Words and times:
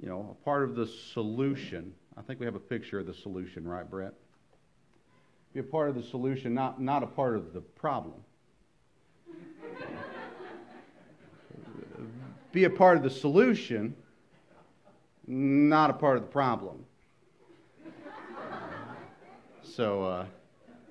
you 0.00 0.08
know, 0.08 0.36
a 0.40 0.44
part 0.44 0.62
of 0.62 0.74
the 0.74 0.86
solution. 0.86 1.92
I 2.16 2.22
think 2.22 2.40
we 2.40 2.46
have 2.46 2.54
a 2.54 2.60
picture 2.60 2.98
of 3.00 3.06
the 3.06 3.12
solution, 3.12 3.68
right, 3.68 3.88
Brett? 3.88 4.14
Be 5.52 5.60
a 5.60 5.64
part 5.64 5.90
of 5.90 5.94
the 5.94 6.02
solution, 6.02 6.54
not, 6.54 6.80
not 6.80 7.02
a 7.02 7.06
part 7.06 7.36
of 7.36 7.52
the 7.52 7.60
problem. 7.60 8.14
Be 12.52 12.64
a 12.64 12.70
part 12.70 12.96
of 12.96 13.02
the 13.02 13.10
solution, 13.10 13.94
not 15.26 15.90
a 15.90 15.92
part 15.92 16.16
of 16.16 16.22
the 16.22 16.28
problem. 16.28 16.84
So, 19.62 20.04
uh, 20.04 20.26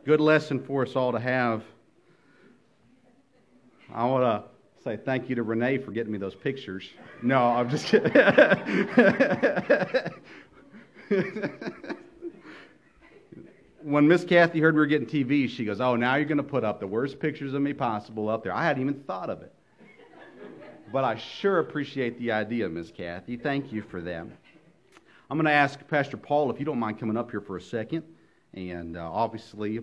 good 0.06 0.22
lesson 0.22 0.60
for 0.60 0.84
us 0.84 0.96
all 0.96 1.12
to 1.12 1.20
have. 1.20 1.64
I 3.94 4.06
want 4.06 4.24
to 4.24 4.44
say 4.84 4.98
thank 4.98 5.30
you 5.30 5.36
to 5.36 5.44
Renee 5.44 5.78
for 5.78 5.92
getting 5.92 6.12
me 6.12 6.18
those 6.18 6.36
pictures. 6.36 6.90
No, 7.22 7.38
I'm 7.38 7.70
just 7.70 7.86
kidding. 7.86 8.12
when 13.82 14.08
Miss 14.08 14.24
Kathy 14.24 14.60
heard 14.60 14.76
we 14.76 14.80
were 14.80 14.86
getting 14.86 15.08
TV, 15.08 15.50
she 15.50 15.66
goes, 15.66 15.82
Oh, 15.82 15.96
now 15.96 16.16
you're 16.16 16.26
going 16.26 16.38
to 16.38 16.44
put 16.44 16.64
up 16.64 16.80
the 16.80 16.88
worst 16.88 17.20
pictures 17.20 17.54
of 17.54 17.62
me 17.62 17.74
possible 17.74 18.30
up 18.30 18.44
there. 18.44 18.54
I 18.54 18.64
hadn't 18.64 18.82
even 18.82 19.02
thought 19.04 19.30
of 19.30 19.42
it. 19.42 19.54
But 20.92 21.04
I 21.04 21.18
sure 21.18 21.60
appreciate 21.60 22.18
the 22.18 22.32
idea, 22.32 22.68
Miss 22.68 22.90
Kathy. 22.90 23.38
Thank 23.38 23.72
you 23.72 23.84
for 23.84 24.02
them. 24.02 24.34
I'm 25.30 25.38
going 25.38 25.46
to 25.46 25.52
ask 25.52 25.88
Pastor 25.88 26.18
Paul 26.18 26.50
if 26.50 26.58
you 26.58 26.66
don't 26.66 26.80
mind 26.80 27.00
coming 27.00 27.16
up 27.16 27.30
here 27.30 27.42
for 27.42 27.58
a 27.58 27.62
second. 27.62 28.04
And 28.56 28.98
uh, 28.98 29.08
obviously, 29.12 29.82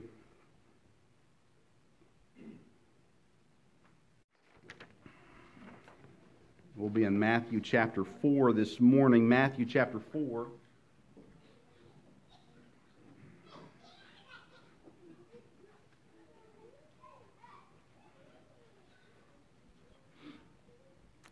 we'll 6.77 6.91
be 6.91 7.05
in 7.05 7.19
Matthew 7.19 7.59
chapter 7.59 8.05
4 8.05 8.53
this 8.53 8.81
morning. 8.81 9.27
Matthew 9.27 9.65
chapter 9.65 9.99
4. 9.99 10.47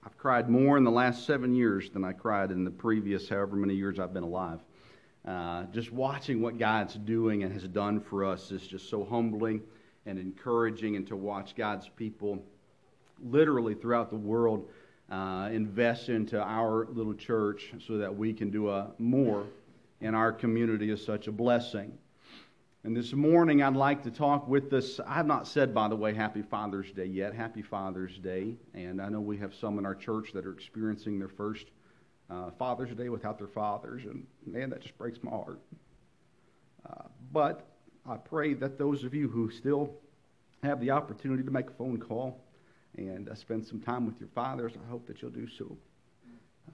I've 0.02 0.16
cried 0.16 0.48
more 0.48 0.78
in 0.78 0.84
the 0.84 0.91
last 0.91 1.27
seven 1.27 1.54
years 1.54 1.91
than 1.91 2.04
I 2.04 2.12
cried 2.12 2.50
in 2.50 2.64
the 2.64 2.70
previous 2.70 3.28
however 3.28 3.56
many 3.56 3.74
years 3.74 3.98
I've 3.98 4.14
been 4.14 4.22
alive. 4.22 4.60
Uh, 5.26 5.64
just 5.64 5.92
watching 5.92 6.41
what 6.41 6.58
God's 6.58 6.94
doing 6.94 7.42
and 7.42 7.52
has 7.52 7.64
done 7.64 8.00
for 8.00 8.24
us 8.24 8.50
is 8.50 8.66
just 8.66 8.88
so 8.88 9.04
humbling 9.04 9.60
and 10.06 10.19
encouraging, 10.19 10.97
and 10.97 11.06
to 11.06 11.16
watch 11.16 11.54
God's 11.54 11.88
people 11.97 12.42
literally 13.22 13.74
throughout 13.74 14.10
the 14.10 14.16
world 14.16 14.69
uh, 15.10 15.48
invest 15.52 16.08
into 16.08 16.41
our 16.41 16.86
little 16.86 17.14
church 17.14 17.72
so 17.86 17.98
that 17.98 18.16
we 18.16 18.33
can 18.33 18.50
do 18.50 18.70
a, 18.70 18.91
more 18.98 19.47
in 20.00 20.14
our 20.14 20.33
community 20.33 20.91
is 20.91 21.05
such 21.05 21.27
a 21.27 21.33
blessing. 21.33 21.97
And 22.84 22.94
this 22.94 23.14
morning, 23.14 23.62
I'd 23.62 23.77
like 23.77 24.02
to 24.02 24.10
talk 24.10 24.47
with 24.47 24.70
us. 24.75 25.00
I 25.06 25.14
have 25.14 25.27
not 25.27 25.48
said, 25.48 25.75
by 25.75 25.88
the 25.88 25.97
way, 25.97 26.12
Happy 26.12 26.42
Father's 26.42 26.92
Day 26.92 27.06
yet. 27.06 27.34
Happy 27.34 27.62
Father's 27.62 28.19
Day. 28.19 28.56
And 28.75 29.00
I 29.00 29.08
know 29.08 29.20
we 29.20 29.38
have 29.38 29.55
some 29.55 29.78
in 29.78 29.86
our 29.86 29.94
church 29.94 30.32
that 30.34 30.44
are 30.44 30.52
experiencing 30.52 31.19
their 31.19 31.28
first 31.28 31.66
uh, 32.28 32.50
Father's 32.58 32.94
Day 32.94 33.08
without 33.08 33.38
their 33.38 33.48
fathers. 33.48 34.05
And 34.05 34.27
man, 34.47 34.69
that 34.69 34.82
just 34.82 34.98
breaks 34.98 35.19
my 35.22 35.30
heart. 35.30 35.60
Uh, 36.86 37.05
but 37.32 37.66
I 38.06 38.16
pray 38.16 38.52
that 38.52 38.77
those 38.77 39.02
of 39.05 39.14
you 39.14 39.28
who 39.28 39.50
still 39.50 39.94
have 40.62 40.78
the 40.78 40.91
opportunity 40.91 41.42
to 41.42 41.50
make 41.50 41.69
a 41.69 41.75
phone 41.75 41.98
call 41.98 42.44
and 42.97 43.28
uh, 43.28 43.34
spend 43.34 43.67
some 43.67 43.81
time 43.81 44.06
with 44.06 44.19
your 44.20 44.28
fathers, 44.34 44.73
I 44.77 44.91
hope 44.91 45.06
that 45.06 45.20
you'll 45.20 45.31
do 45.31 45.48
so 45.48 45.77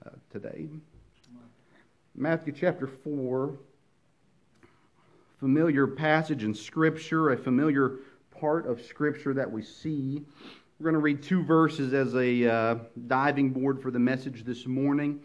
uh, 0.05 0.09
today. 0.31 0.67
Matthew 2.15 2.53
chapter 2.53 2.87
4 2.87 3.57
familiar 5.41 5.87
passage 5.87 6.43
in 6.43 6.53
Scripture, 6.53 7.31
a 7.31 7.37
familiar 7.37 7.97
part 8.39 8.67
of 8.67 8.79
Scripture 8.79 9.33
that 9.33 9.51
we 9.51 9.63
see. 9.63 10.21
We're 10.79 10.83
going 10.83 10.93
to 10.93 10.99
read 10.99 11.23
two 11.23 11.43
verses 11.43 11.93
as 11.93 12.13
a 12.13 12.47
uh, 12.47 12.75
diving 13.07 13.49
board 13.49 13.81
for 13.81 13.89
the 13.89 13.97
message 13.97 14.43
this 14.43 14.67
morning. 14.67 15.19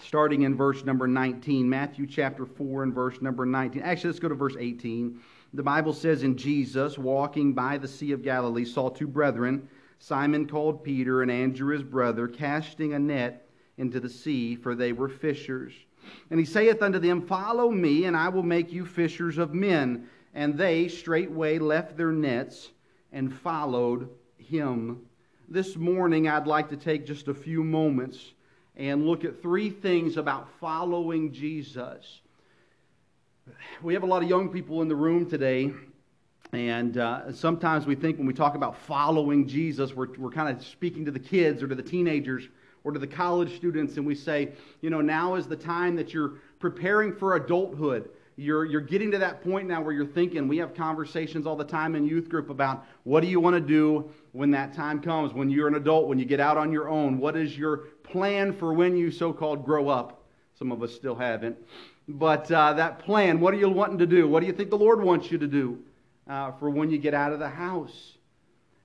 Starting 0.00 0.42
in 0.42 0.56
verse 0.56 0.84
number 0.84 1.06
19, 1.06 1.70
Matthew 1.70 2.04
chapter 2.08 2.44
4 2.44 2.82
and 2.82 2.92
verse 2.92 3.22
number 3.22 3.46
19. 3.46 3.80
Actually, 3.82 4.10
let's 4.10 4.18
go 4.18 4.28
to 4.28 4.34
verse 4.34 4.56
18. 4.58 5.20
The 5.54 5.62
Bible 5.62 5.92
says, 5.92 6.24
In 6.24 6.36
Jesus, 6.36 6.98
walking 6.98 7.52
by 7.52 7.78
the 7.78 7.86
Sea 7.86 8.10
of 8.10 8.24
Galilee, 8.24 8.64
saw 8.64 8.88
two 8.88 9.06
brethren, 9.06 9.68
Simon 10.00 10.48
called 10.48 10.82
Peter 10.82 11.22
and 11.22 11.30
Andrew 11.30 11.72
his 11.72 11.84
brother, 11.84 12.26
casting 12.26 12.92
a 12.92 12.98
net 12.98 13.48
into 13.78 14.00
the 14.00 14.08
sea, 14.08 14.56
for 14.56 14.74
they 14.74 14.92
were 14.92 15.08
fishers. 15.08 15.72
And 16.28 16.40
he 16.40 16.44
saith 16.44 16.82
unto 16.82 16.98
them, 16.98 17.22
Follow 17.22 17.70
me, 17.70 18.04
and 18.04 18.16
I 18.16 18.30
will 18.30 18.42
make 18.42 18.72
you 18.72 18.84
fishers 18.84 19.38
of 19.38 19.54
men. 19.54 20.08
And 20.34 20.58
they 20.58 20.88
straightway 20.88 21.60
left 21.60 21.96
their 21.96 22.10
nets 22.10 22.72
and 23.12 23.32
followed 23.32 24.08
him. 24.36 25.02
This 25.48 25.76
morning, 25.76 26.26
I'd 26.26 26.48
like 26.48 26.68
to 26.70 26.76
take 26.76 27.06
just 27.06 27.28
a 27.28 27.34
few 27.34 27.62
moments 27.62 28.32
and 28.74 29.06
look 29.06 29.24
at 29.24 29.40
three 29.40 29.70
things 29.70 30.16
about 30.16 30.48
following 30.58 31.32
Jesus. 31.32 32.22
We 33.82 33.92
have 33.92 34.02
a 34.02 34.06
lot 34.06 34.22
of 34.22 34.28
young 34.28 34.48
people 34.48 34.80
in 34.80 34.88
the 34.88 34.96
room 34.96 35.28
today, 35.28 35.70
and 36.52 36.96
uh, 36.96 37.32
sometimes 37.32 37.84
we 37.84 37.94
think 37.94 38.16
when 38.16 38.26
we 38.26 38.32
talk 38.32 38.54
about 38.54 38.76
following 38.76 39.46
Jesus, 39.46 39.92
we're, 39.92 40.08
we're 40.16 40.30
kind 40.30 40.56
of 40.56 40.64
speaking 40.64 41.04
to 41.04 41.10
the 41.10 41.18
kids 41.18 41.62
or 41.62 41.68
to 41.68 41.74
the 41.74 41.82
teenagers 41.82 42.48
or 42.84 42.92
to 42.92 42.98
the 42.98 43.06
college 43.06 43.54
students, 43.56 43.96
and 43.98 44.06
we 44.06 44.14
say, 44.14 44.52
you 44.80 44.88
know, 44.88 45.00
now 45.02 45.34
is 45.34 45.46
the 45.46 45.56
time 45.56 45.96
that 45.96 46.14
you're 46.14 46.34
preparing 46.58 47.14
for 47.14 47.36
adulthood. 47.36 48.08
You're, 48.36 48.64
you're 48.64 48.80
getting 48.80 49.10
to 49.10 49.18
that 49.18 49.42
point 49.42 49.68
now 49.68 49.82
where 49.82 49.92
you're 49.92 50.06
thinking, 50.06 50.48
we 50.48 50.56
have 50.58 50.74
conversations 50.74 51.46
all 51.46 51.54
the 51.54 51.64
time 51.64 51.94
in 51.94 52.06
youth 52.06 52.28
group 52.28 52.50
about 52.50 52.86
what 53.04 53.20
do 53.20 53.26
you 53.26 53.40
want 53.40 53.54
to 53.54 53.60
do 53.60 54.10
when 54.32 54.50
that 54.52 54.74
time 54.74 55.00
comes, 55.00 55.34
when 55.34 55.50
you're 55.50 55.68
an 55.68 55.74
adult, 55.74 56.08
when 56.08 56.18
you 56.18 56.24
get 56.24 56.40
out 56.40 56.56
on 56.56 56.72
your 56.72 56.88
own? 56.88 57.18
What 57.18 57.36
is 57.36 57.56
your 57.56 57.76
plan 58.02 58.52
for 58.52 58.72
when 58.72 58.96
you 58.96 59.10
so 59.10 59.32
called 59.32 59.64
grow 59.64 59.88
up? 59.88 60.22
Some 60.58 60.72
of 60.72 60.82
us 60.82 60.94
still 60.94 61.14
haven't. 61.14 61.56
But 62.06 62.50
uh, 62.50 62.74
that 62.74 62.98
plan, 62.98 63.40
what 63.40 63.54
are 63.54 63.56
you 63.56 63.68
wanting 63.68 63.98
to 63.98 64.06
do? 64.06 64.28
What 64.28 64.40
do 64.40 64.46
you 64.46 64.52
think 64.52 64.70
the 64.70 64.78
Lord 64.78 65.02
wants 65.02 65.30
you 65.30 65.38
to 65.38 65.46
do 65.46 65.78
uh, 66.28 66.52
for 66.52 66.68
when 66.68 66.90
you 66.90 66.98
get 66.98 67.14
out 67.14 67.32
of 67.32 67.38
the 67.38 67.48
house? 67.48 68.18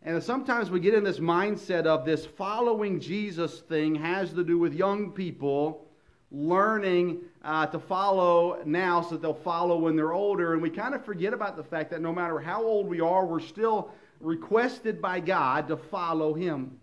And 0.03 0.23
sometimes 0.23 0.69
we 0.69 0.79
get 0.79 0.93
in 0.93 1.03
this 1.03 1.19
mindset 1.19 1.85
of 1.85 2.05
this 2.05 2.25
following 2.25 3.01
Jesus 3.01 3.59
thing 3.59 3.95
has 3.95 4.31
to 4.33 4.45
do 4.45 4.57
with 4.57 4.73
young 4.73 5.11
people 5.11 5.85
learning 6.31 7.19
uh, 7.43 7.65
to 7.67 7.79
follow 7.79 8.61
now 8.65 9.01
so 9.01 9.11
that 9.11 9.21
they'll 9.21 9.33
follow 9.33 9.77
when 9.77 9.97
they're 9.97 10.13
older. 10.13 10.53
And 10.53 10.61
we 10.61 10.69
kind 10.69 10.93
of 10.93 11.03
forget 11.03 11.33
about 11.33 11.57
the 11.57 11.63
fact 11.63 11.89
that 11.89 12.01
no 12.01 12.13
matter 12.13 12.39
how 12.39 12.63
old 12.63 12.87
we 12.87 13.01
are, 13.01 13.25
we're 13.25 13.39
still 13.41 13.91
requested 14.21 15.01
by 15.01 15.19
God 15.19 15.67
to 15.67 15.75
follow 15.75 16.33
Him. 16.33 16.79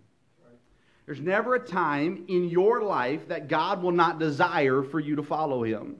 There's 1.05 1.21
never 1.21 1.55
a 1.55 1.59
time 1.59 2.25
in 2.27 2.49
your 2.49 2.83
life 2.83 3.29
that 3.29 3.47
God 3.47 3.81
will 3.81 3.93
not 3.93 4.19
desire 4.19 4.83
for 4.83 4.99
you 4.99 5.15
to 5.15 5.23
follow 5.23 5.63
Him. 5.63 5.97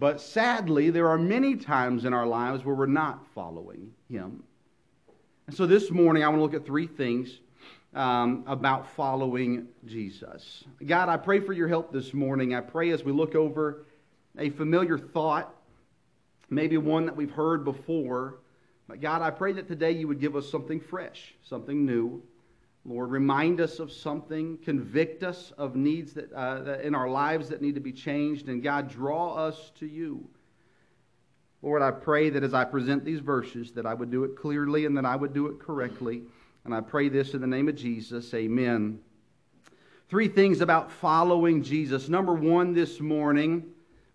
But 0.00 0.22
sadly, 0.22 0.88
there 0.88 1.08
are 1.08 1.18
many 1.18 1.56
times 1.56 2.06
in 2.06 2.14
our 2.14 2.26
lives 2.26 2.64
where 2.64 2.74
we're 2.74 2.86
not 2.86 3.26
following 3.34 3.92
Him. 4.08 4.42
And 5.46 5.54
so 5.54 5.66
this 5.66 5.90
morning, 5.90 6.24
I 6.24 6.28
want 6.28 6.38
to 6.38 6.42
look 6.42 6.54
at 6.54 6.64
three 6.64 6.86
things 6.86 7.38
um, 7.94 8.44
about 8.46 8.88
following 8.92 9.68
Jesus. 9.84 10.64
God, 10.86 11.10
I 11.10 11.18
pray 11.18 11.40
for 11.40 11.52
your 11.52 11.68
help 11.68 11.92
this 11.92 12.14
morning. 12.14 12.54
I 12.54 12.62
pray 12.62 12.92
as 12.92 13.04
we 13.04 13.12
look 13.12 13.34
over 13.34 13.84
a 14.38 14.48
familiar 14.48 14.96
thought, 14.96 15.54
maybe 16.48 16.78
one 16.78 17.04
that 17.04 17.14
we've 17.14 17.30
heard 17.30 17.62
before. 17.62 18.38
But 18.88 19.02
God, 19.02 19.20
I 19.20 19.30
pray 19.30 19.52
that 19.52 19.68
today 19.68 19.92
you 19.92 20.08
would 20.08 20.20
give 20.20 20.34
us 20.34 20.50
something 20.50 20.80
fresh, 20.80 21.34
something 21.42 21.84
new. 21.84 22.22
Lord, 22.84 23.10
remind 23.10 23.60
us 23.60 23.78
of 23.78 23.92
something, 23.92 24.58
convict 24.58 25.22
us 25.22 25.52
of 25.58 25.76
needs 25.76 26.14
that, 26.14 26.32
uh, 26.32 26.62
that 26.62 26.80
in 26.80 26.94
our 26.94 27.10
lives 27.10 27.48
that 27.50 27.60
need 27.60 27.74
to 27.74 27.80
be 27.80 27.92
changed, 27.92 28.48
and 28.48 28.62
God, 28.62 28.88
draw 28.88 29.34
us 29.34 29.70
to 29.80 29.86
you. 29.86 30.28
Lord, 31.62 31.82
I 31.82 31.90
pray 31.90 32.30
that 32.30 32.42
as 32.42 32.54
I 32.54 32.64
present 32.64 33.04
these 33.04 33.20
verses, 33.20 33.72
that 33.72 33.84
I 33.84 33.92
would 33.92 34.10
do 34.10 34.24
it 34.24 34.34
clearly 34.34 34.86
and 34.86 34.96
that 34.96 35.04
I 35.04 35.14
would 35.14 35.34
do 35.34 35.46
it 35.48 35.58
correctly. 35.58 36.22
And 36.64 36.74
I 36.74 36.80
pray 36.80 37.10
this 37.10 37.34
in 37.34 37.42
the 37.42 37.46
name 37.46 37.68
of 37.68 37.76
Jesus. 37.76 38.32
Amen. 38.32 38.98
Three 40.08 40.28
things 40.28 40.62
about 40.62 40.90
following 40.90 41.62
Jesus. 41.62 42.08
Number 42.08 42.34
one 42.34 42.72
this 42.72 42.98
morning 42.98 43.64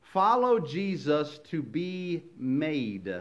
follow 0.01 0.59
Jesus 0.59 1.39
to 1.50 1.62
be 1.62 2.23
made. 2.38 3.13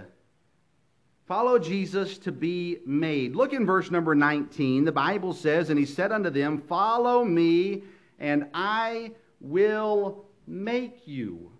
Follow 1.26 1.58
Jesus 1.58 2.18
to 2.18 2.32
be 2.32 2.78
made. 2.84 3.34
Look 3.34 3.52
in 3.52 3.64
verse 3.64 3.90
number 3.90 4.14
19. 4.14 4.84
The 4.84 4.92
Bible 4.92 5.32
says, 5.32 5.70
And 5.70 5.78
he 5.78 5.86
said 5.86 6.12
unto 6.12 6.30
them, 6.30 6.58
Follow 6.68 7.24
me, 7.24 7.82
and 8.18 8.46
I 8.52 9.12
will 9.40 10.26
make 10.46 11.06
you 11.06 11.50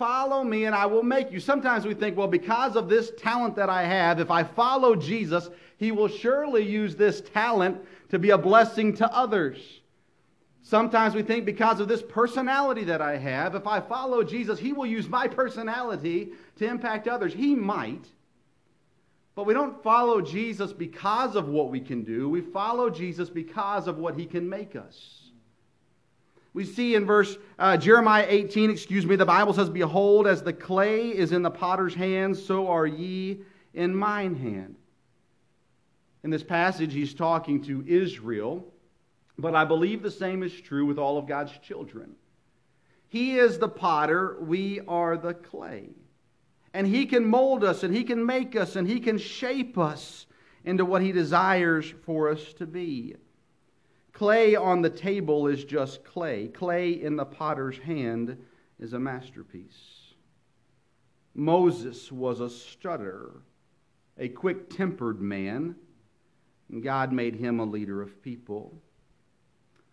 Follow 0.00 0.42
me 0.42 0.64
and 0.64 0.74
I 0.74 0.86
will 0.86 1.02
make 1.02 1.30
you. 1.30 1.40
Sometimes 1.40 1.84
we 1.84 1.92
think, 1.92 2.16
well, 2.16 2.26
because 2.26 2.74
of 2.74 2.88
this 2.88 3.12
talent 3.18 3.54
that 3.56 3.68
I 3.68 3.82
have, 3.82 4.18
if 4.18 4.30
I 4.30 4.44
follow 4.44 4.96
Jesus, 4.96 5.50
he 5.76 5.92
will 5.92 6.08
surely 6.08 6.66
use 6.66 6.96
this 6.96 7.20
talent 7.20 7.76
to 8.08 8.18
be 8.18 8.30
a 8.30 8.38
blessing 8.38 8.96
to 8.96 9.14
others. 9.14 9.58
Sometimes 10.62 11.14
we 11.14 11.22
think 11.22 11.44
because 11.44 11.80
of 11.80 11.88
this 11.88 12.02
personality 12.02 12.84
that 12.84 13.00
I 13.00 13.16
have, 13.16 13.54
if 13.54 13.66
I 13.66 13.80
follow 13.80 14.22
Jesus, 14.22 14.58
he 14.58 14.72
will 14.72 14.86
use 14.86 15.08
my 15.08 15.26
personality 15.26 16.32
to 16.56 16.66
impact 16.66 17.08
others. 17.08 17.32
He 17.32 17.54
might. 17.54 18.06
But 19.34 19.46
we 19.46 19.54
don't 19.54 19.82
follow 19.82 20.20
Jesus 20.20 20.72
because 20.72 21.34
of 21.34 21.48
what 21.48 21.70
we 21.70 21.80
can 21.80 22.02
do. 22.02 22.28
We 22.28 22.42
follow 22.42 22.90
Jesus 22.90 23.30
because 23.30 23.88
of 23.88 23.96
what 23.98 24.18
he 24.18 24.26
can 24.26 24.48
make 24.48 24.76
us. 24.76 25.30
We 26.52 26.64
see 26.64 26.94
in 26.94 27.06
verse 27.06 27.38
uh, 27.58 27.76
Jeremiah 27.76 28.26
18, 28.28 28.70
excuse 28.70 29.06
me, 29.06 29.16
the 29.16 29.24
Bible 29.24 29.52
says, 29.52 29.70
Behold, 29.70 30.26
as 30.26 30.42
the 30.42 30.52
clay 30.52 31.08
is 31.08 31.32
in 31.32 31.42
the 31.42 31.50
potter's 31.50 31.94
hands, 31.94 32.44
so 32.44 32.68
are 32.68 32.86
ye 32.86 33.40
in 33.72 33.94
mine 33.94 34.34
hand. 34.34 34.74
In 36.22 36.30
this 36.30 36.42
passage, 36.42 36.92
he's 36.92 37.14
talking 37.14 37.62
to 37.64 37.84
Israel, 37.86 38.66
but 39.40 39.54
I 39.54 39.64
believe 39.64 40.02
the 40.02 40.10
same 40.10 40.42
is 40.42 40.60
true 40.60 40.86
with 40.86 40.98
all 40.98 41.18
of 41.18 41.26
God's 41.26 41.56
children. 41.58 42.14
He 43.08 43.38
is 43.38 43.58
the 43.58 43.68
potter, 43.68 44.36
we 44.40 44.80
are 44.86 45.16
the 45.16 45.34
clay. 45.34 45.90
And 46.72 46.86
he 46.86 47.06
can 47.06 47.26
mold 47.26 47.64
us, 47.64 47.82
and 47.82 47.94
he 47.94 48.04
can 48.04 48.24
make 48.24 48.54
us, 48.54 48.76
and 48.76 48.86
he 48.86 49.00
can 49.00 49.18
shape 49.18 49.76
us 49.76 50.26
into 50.64 50.84
what 50.84 51.02
he 51.02 51.10
desires 51.10 51.92
for 52.04 52.28
us 52.28 52.52
to 52.54 52.66
be. 52.66 53.16
Clay 54.12 54.54
on 54.54 54.82
the 54.82 54.90
table 54.90 55.46
is 55.46 55.64
just 55.64 56.04
clay. 56.04 56.48
Clay 56.48 56.90
in 56.90 57.16
the 57.16 57.24
potter's 57.24 57.78
hand 57.78 58.36
is 58.78 58.92
a 58.92 58.98
masterpiece. 58.98 60.14
Moses 61.34 62.12
was 62.12 62.40
a 62.40 62.50
stutterer, 62.50 63.42
a 64.18 64.28
quick 64.28 64.68
tempered 64.70 65.20
man, 65.20 65.74
and 66.68 66.82
God 66.82 67.12
made 67.12 67.34
him 67.34 67.58
a 67.58 67.64
leader 67.64 68.02
of 68.02 68.22
people. 68.22 68.80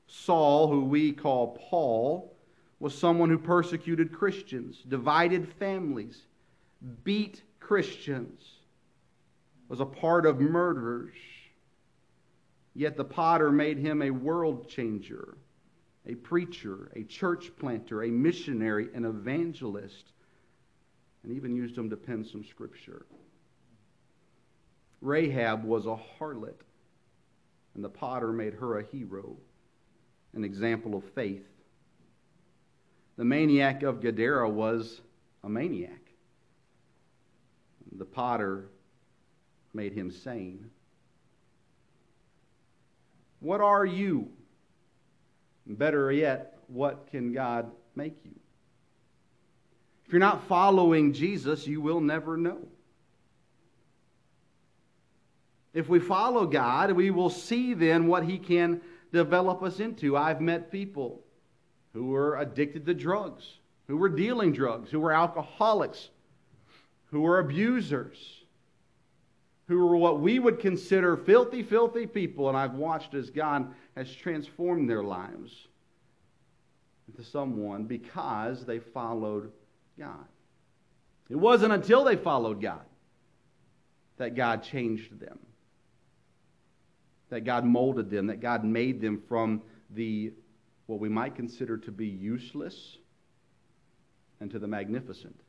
Saul, 0.07 0.69
who 0.69 0.85
we 0.85 1.11
call 1.11 1.57
Paul, 1.69 2.35
was 2.79 2.97
someone 2.97 3.29
who 3.29 3.37
persecuted 3.37 4.13
Christians, 4.13 4.83
divided 4.87 5.47
families, 5.53 6.23
beat 7.03 7.43
Christians, 7.59 8.41
was 9.67 9.79
a 9.79 9.85
part 9.85 10.25
of 10.25 10.39
murderers. 10.39 11.15
Yet 12.73 12.95
the 12.95 13.03
potter 13.03 13.51
made 13.51 13.79
him 13.79 14.01
a 14.01 14.11
world 14.11 14.69
changer, 14.69 15.37
a 16.05 16.15
preacher, 16.15 16.91
a 16.95 17.03
church 17.03 17.51
planter, 17.57 18.03
a 18.03 18.11
missionary, 18.11 18.89
an 18.93 19.03
evangelist, 19.03 20.11
and 21.23 21.33
even 21.33 21.55
used 21.55 21.77
him 21.77 21.89
to 21.89 21.97
pen 21.97 22.23
some 22.23 22.45
scripture. 22.45 23.05
Rahab 25.01 25.63
was 25.65 25.85
a 25.85 25.95
harlot, 25.95 26.61
and 27.75 27.83
the 27.83 27.89
potter 27.89 28.31
made 28.31 28.53
her 28.53 28.79
a 28.79 28.85
hero, 28.85 29.37
an 30.37 30.43
example 30.43 30.95
of 30.95 31.03
faith. 31.03 31.45
The 33.17 33.25
maniac 33.25 33.83
of 33.83 33.99
Gadara 33.99 34.49
was 34.49 35.01
a 35.43 35.49
maniac. 35.49 35.99
The 37.97 38.05
potter 38.05 38.65
made 39.73 39.93
him 39.93 40.11
sane. 40.11 40.69
What 43.39 43.61
are 43.61 43.85
you? 43.85 44.29
Better 45.65 46.11
yet, 46.11 46.57
what 46.67 47.07
can 47.11 47.33
God 47.33 47.71
make 47.95 48.15
you? 48.23 48.31
If 50.05 50.13
you're 50.13 50.19
not 50.19 50.47
following 50.47 51.13
Jesus, 51.13 51.67
you 51.67 51.81
will 51.81 51.99
never 51.99 52.37
know. 52.37 52.59
If 55.73 55.89
we 55.89 55.99
follow 55.99 56.45
God, 56.45 56.91
we 56.93 57.11
will 57.11 57.29
see 57.29 57.73
then 57.73 58.07
what 58.07 58.23
He 58.23 58.37
can 58.37 58.81
develop 59.11 59.63
us 59.63 59.79
into. 59.79 60.17
I've 60.17 60.41
met 60.41 60.71
people 60.71 61.21
who 61.93 62.07
were 62.07 62.37
addicted 62.37 62.85
to 62.85 62.93
drugs, 62.93 63.59
who 63.87 63.97
were 63.97 64.09
dealing 64.09 64.53
drugs, 64.53 64.91
who 64.91 64.99
were 64.99 65.13
alcoholics, 65.13 66.09
who 67.11 67.21
were 67.21 67.39
abusers 67.39 68.37
who 69.67 69.85
were 69.85 69.97
what 69.97 70.21
we 70.21 70.39
would 70.39 70.59
consider 70.59 71.17
filthy, 71.17 71.61
filthy 71.61 72.07
people, 72.07 72.47
and 72.47 72.57
I've 72.57 72.75
watched 72.75 73.13
as 73.13 73.29
God 73.29 73.73
has 73.95 74.13
transformed 74.13 74.89
their 74.89 75.03
lives 75.03 75.67
into 77.07 77.23
someone 77.23 77.83
because 77.83 78.65
they 78.65 78.79
followed 78.79 79.51
God. 79.99 80.25
It 81.29 81.35
wasn't 81.35 81.73
until 81.73 82.05
they 82.05 82.15
followed 82.15 82.61
God 82.61 82.85
that 84.17 84.35
God 84.35 84.63
changed 84.63 85.19
them, 85.19 85.37
that 87.29 87.41
God 87.41 87.65
molded 87.65 88.09
them, 88.09 88.27
that 88.27 88.39
God 88.39 88.63
made 88.63 89.01
them 89.01 89.21
from 89.27 89.61
the 89.89 90.33
what 90.85 90.99
we 90.99 91.09
might 91.09 91.35
consider 91.35 91.77
to 91.77 91.91
be 91.91 92.07
useless 92.07 92.97
and 94.39 94.49
to 94.51 94.59
the 94.59 94.67
magnificent. 94.67 95.39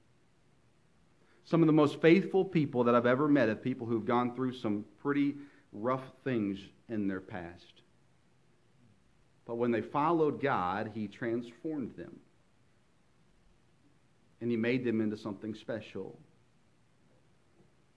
Some 1.45 1.63
of 1.63 1.67
the 1.67 1.73
most 1.73 2.01
faithful 2.03 2.45
people 2.45 2.85
that 2.85 2.95
I've 2.95 3.07
ever 3.07 3.29
met 3.29 3.49
are 3.49 3.55
people 3.55 3.87
who've 3.87 4.05
gone 4.05 4.35
through 4.35 4.53
some 4.55 4.85
pretty 5.01 5.37
rough 5.73 6.05
things 6.25 6.59
in 6.89 7.09
their 7.09 7.21
past. 7.21 7.83
But 9.47 9.57
when 9.57 9.71
they 9.71 9.81
followed 9.81 10.43
God, 10.43 10.91
He 10.95 11.09
transformed 11.09 11.97
them. 11.97 12.17
And 14.41 14.51
He 14.51 14.57
made 14.57 14.85
them 14.85 15.01
into 15.01 15.17
something 15.17 15.55
special. 15.55 16.19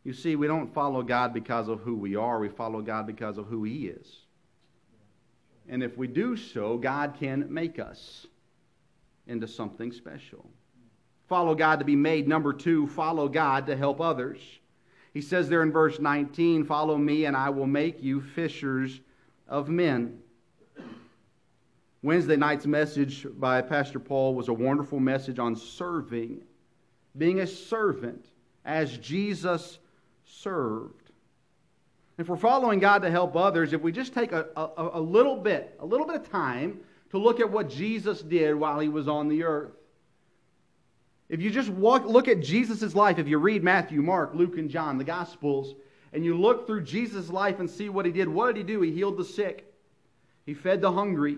You 0.03 0.13
see, 0.13 0.35
we 0.35 0.47
don't 0.47 0.73
follow 0.73 1.03
God 1.03 1.33
because 1.33 1.67
of 1.67 1.81
who 1.81 1.95
we 1.95 2.15
are, 2.15 2.39
we 2.39 2.49
follow 2.49 2.81
God 2.81 3.05
because 3.05 3.37
of 3.37 3.45
who 3.45 3.63
He 3.63 3.87
is. 3.87 4.07
And 5.69 5.83
if 5.83 5.97
we 5.97 6.07
do 6.07 6.35
so, 6.35 6.77
God 6.77 7.15
can 7.19 7.53
make 7.53 7.79
us 7.79 8.25
into 9.27 9.47
something 9.47 9.91
special 9.91 10.49
follow 11.31 11.55
God 11.55 11.79
to 11.79 11.85
be 11.85 11.95
made. 11.95 12.27
Number 12.27 12.51
two, 12.51 12.87
follow 12.87 13.29
God 13.29 13.67
to 13.67 13.77
help 13.77 14.01
others. 14.01 14.41
He 15.13 15.21
says 15.21 15.47
there 15.47 15.63
in 15.63 15.71
verse 15.71 15.97
19, 15.97 16.65
Follow 16.65 16.97
me, 16.97 17.23
and 17.23 17.37
I 17.37 17.49
will 17.51 17.67
make 17.67 18.03
you 18.03 18.19
fishers 18.19 18.99
of 19.47 19.69
men. 19.69 20.19
Wednesday 22.03 22.35
night's 22.35 22.65
message 22.65 23.25
by 23.39 23.61
Pastor 23.61 23.97
Paul 23.97 24.35
was 24.35 24.49
a 24.49 24.53
wonderful 24.53 24.99
message 24.99 25.39
on 25.39 25.55
serving, 25.55 26.41
being 27.17 27.39
a 27.39 27.47
servant 27.47 28.25
as 28.65 28.97
Jesus 28.97 29.79
served. 30.31 31.11
If 32.17 32.29
we're 32.29 32.37
following 32.37 32.79
God 32.79 33.01
to 33.01 33.11
help 33.11 33.35
others, 33.35 33.73
if 33.73 33.81
we 33.81 33.91
just 33.91 34.13
take 34.13 34.31
a, 34.31 34.47
a, 34.55 34.89
a 34.93 35.01
little 35.01 35.35
bit, 35.35 35.75
a 35.79 35.85
little 35.85 36.05
bit 36.05 36.15
of 36.15 36.29
time 36.29 36.79
to 37.11 37.17
look 37.17 37.39
at 37.39 37.49
what 37.49 37.69
Jesus 37.69 38.21
did 38.21 38.55
while 38.55 38.79
he 38.79 38.89
was 38.89 39.07
on 39.07 39.27
the 39.27 39.43
earth, 39.43 39.71
if 41.29 41.41
you 41.41 41.49
just 41.49 41.69
walk, 41.69 42.05
look 42.05 42.27
at 42.27 42.41
Jesus' 42.41 42.93
life, 42.93 43.17
if 43.17 43.27
you 43.27 43.37
read 43.37 43.63
Matthew, 43.63 44.01
Mark, 44.01 44.31
Luke, 44.33 44.57
and 44.57 44.69
John, 44.69 44.97
the 44.97 45.03
Gospels, 45.03 45.75
and 46.13 46.25
you 46.25 46.37
look 46.37 46.67
through 46.67 46.83
Jesus' 46.83 47.29
life 47.29 47.59
and 47.59 47.69
see 47.69 47.87
what 47.87 48.05
he 48.05 48.11
did, 48.11 48.27
what 48.27 48.47
did 48.47 48.57
he 48.57 48.63
do? 48.63 48.81
He 48.81 48.91
healed 48.91 49.17
the 49.17 49.23
sick, 49.23 49.73
he 50.45 50.53
fed 50.53 50.81
the 50.81 50.91
hungry, 50.91 51.37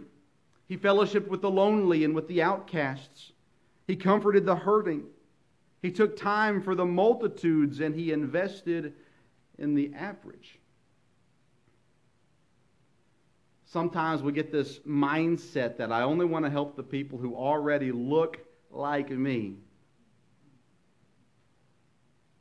he 0.68 0.78
fellowshiped 0.78 1.28
with 1.28 1.42
the 1.42 1.52
lonely 1.52 2.04
and 2.04 2.16
with 2.16 2.28
the 2.28 2.42
outcasts, 2.42 3.34
he 3.86 3.96
comforted 3.96 4.46
the 4.46 4.56
hurting, 4.56 5.04
he 5.84 5.92
took 5.92 6.16
time 6.16 6.62
for 6.62 6.76
the 6.76 6.86
multitudes, 6.86 7.82
and 7.82 7.94
he 7.94 8.14
invested 8.14 8.94
in 9.60 9.76
the 9.76 9.92
average. 9.94 10.58
Sometimes 13.66 14.24
we 14.24 14.32
get 14.32 14.50
this 14.50 14.80
mindset 14.88 15.78
that 15.78 15.92
I 15.92 16.04
only 16.04 16.26
want 16.26 16.46
to 16.46 16.52
help 16.52 16.78
the 16.78 16.84
people 16.84 17.20
who 17.20 17.36
already 17.36 17.92
look 17.92 18.38
like 18.72 19.12
me. 19.12 19.58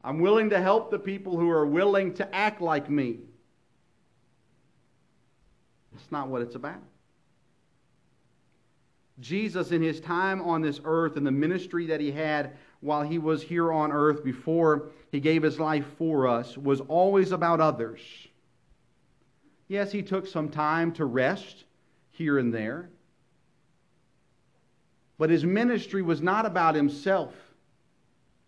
I'm 0.04 0.20
willing 0.20 0.50
to 0.50 0.60
help 0.60 0.92
the 0.92 0.98
people 0.98 1.36
who 1.36 1.50
are 1.50 1.66
willing 1.66 2.14
to 2.14 2.34
act 2.34 2.60
like 2.60 2.88
me. 2.88 3.18
That's 5.92 6.12
not 6.12 6.28
what 6.28 6.42
it's 6.42 6.54
about. 6.54 6.82
Jesus, 9.20 9.72
in 9.72 9.82
his 9.82 10.00
time 10.00 10.42
on 10.42 10.62
this 10.62 10.80
earth 10.84 11.16
and 11.16 11.26
the 11.26 11.32
ministry 11.32 11.86
that 11.86 12.00
he 12.00 12.12
had 12.12 12.56
while 12.82 13.02
he 13.02 13.16
was 13.16 13.42
here 13.42 13.72
on 13.72 13.92
earth 13.92 14.22
before 14.24 14.90
he 15.12 15.20
gave 15.20 15.42
his 15.42 15.58
life 15.58 15.86
for 15.96 16.26
us, 16.26 16.58
was 16.58 16.80
always 16.82 17.30
about 17.32 17.60
others. 17.60 18.00
Yes, 19.68 19.92
he 19.92 20.02
took 20.02 20.26
some 20.26 20.48
time 20.48 20.92
to 20.94 21.04
rest 21.04 21.64
here 22.10 22.38
and 22.38 22.52
there, 22.52 22.90
but 25.16 25.30
his 25.30 25.44
ministry 25.44 26.02
was 26.02 26.20
not 26.20 26.44
about 26.44 26.74
himself, 26.74 27.32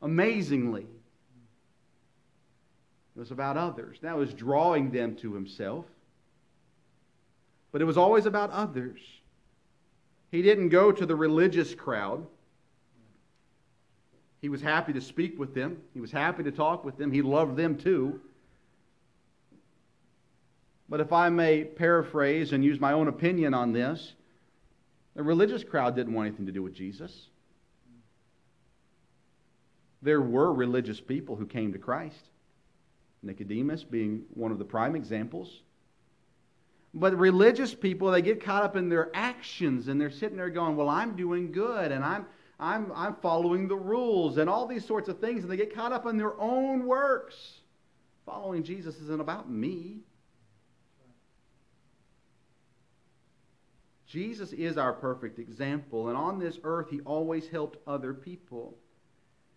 amazingly. 0.02 0.86
It 3.16 3.20
was 3.20 3.30
about 3.30 3.56
others. 3.56 3.98
That 4.02 4.16
was 4.16 4.34
drawing 4.34 4.90
them 4.90 5.14
to 5.16 5.32
himself. 5.32 5.84
But 7.70 7.80
it 7.80 7.84
was 7.84 7.96
always 7.96 8.26
about 8.26 8.50
others. 8.50 8.98
He 10.32 10.42
didn't 10.42 10.70
go 10.70 10.90
to 10.90 11.06
the 11.06 11.14
religious 11.14 11.72
crowd. 11.74 12.26
He 14.44 14.50
was 14.50 14.60
happy 14.60 14.92
to 14.92 15.00
speak 15.00 15.38
with 15.38 15.54
them, 15.54 15.78
he 15.94 16.02
was 16.02 16.12
happy 16.12 16.42
to 16.42 16.52
talk 16.52 16.84
with 16.84 16.98
them, 16.98 17.10
he 17.10 17.22
loved 17.22 17.56
them 17.56 17.78
too. 17.78 18.20
But 20.86 21.00
if 21.00 21.14
I 21.14 21.30
may 21.30 21.64
paraphrase 21.64 22.52
and 22.52 22.62
use 22.62 22.78
my 22.78 22.92
own 22.92 23.08
opinion 23.08 23.54
on 23.54 23.72
this, 23.72 24.12
the 25.16 25.22
religious 25.22 25.64
crowd 25.64 25.96
didn't 25.96 26.12
want 26.12 26.26
anything 26.28 26.44
to 26.44 26.52
do 26.52 26.62
with 26.62 26.74
Jesus. 26.74 27.28
There 30.02 30.20
were 30.20 30.52
religious 30.52 31.00
people 31.00 31.36
who 31.36 31.46
came 31.46 31.72
to 31.72 31.78
Christ, 31.78 32.28
Nicodemus 33.22 33.82
being 33.82 34.24
one 34.34 34.52
of 34.52 34.58
the 34.58 34.64
prime 34.66 34.94
examples. 34.94 35.62
But 36.92 37.18
religious 37.18 37.74
people, 37.74 38.10
they 38.10 38.20
get 38.20 38.44
caught 38.44 38.62
up 38.62 38.76
in 38.76 38.90
their 38.90 39.10
actions 39.14 39.88
and 39.88 39.98
they're 39.98 40.10
sitting 40.10 40.36
there 40.36 40.50
going, 40.50 40.76
Well, 40.76 40.90
I'm 40.90 41.16
doing 41.16 41.50
good 41.50 41.90
and 41.90 42.04
I'm, 42.04 42.26
I'm, 42.58 42.92
I'm 42.94 43.16
following 43.16 43.68
the 43.68 43.76
rules 43.76 44.38
and 44.38 44.48
all 44.48 44.66
these 44.66 44.86
sorts 44.86 45.08
of 45.08 45.18
things, 45.18 45.42
and 45.42 45.50
they 45.50 45.56
get 45.56 45.74
caught 45.74 45.92
up 45.92 46.06
in 46.06 46.16
their 46.16 46.38
own 46.40 46.86
works. 46.86 47.34
Following 48.26 48.62
Jesus 48.62 48.96
isn't 48.96 49.20
about 49.20 49.50
me. 49.50 49.98
Jesus 54.06 54.52
is 54.52 54.78
our 54.78 54.92
perfect 54.92 55.40
example, 55.40 56.08
and 56.08 56.16
on 56.16 56.38
this 56.38 56.58
earth, 56.62 56.88
he 56.88 57.00
always 57.00 57.48
helped 57.48 57.78
other 57.86 58.14
people. 58.14 58.78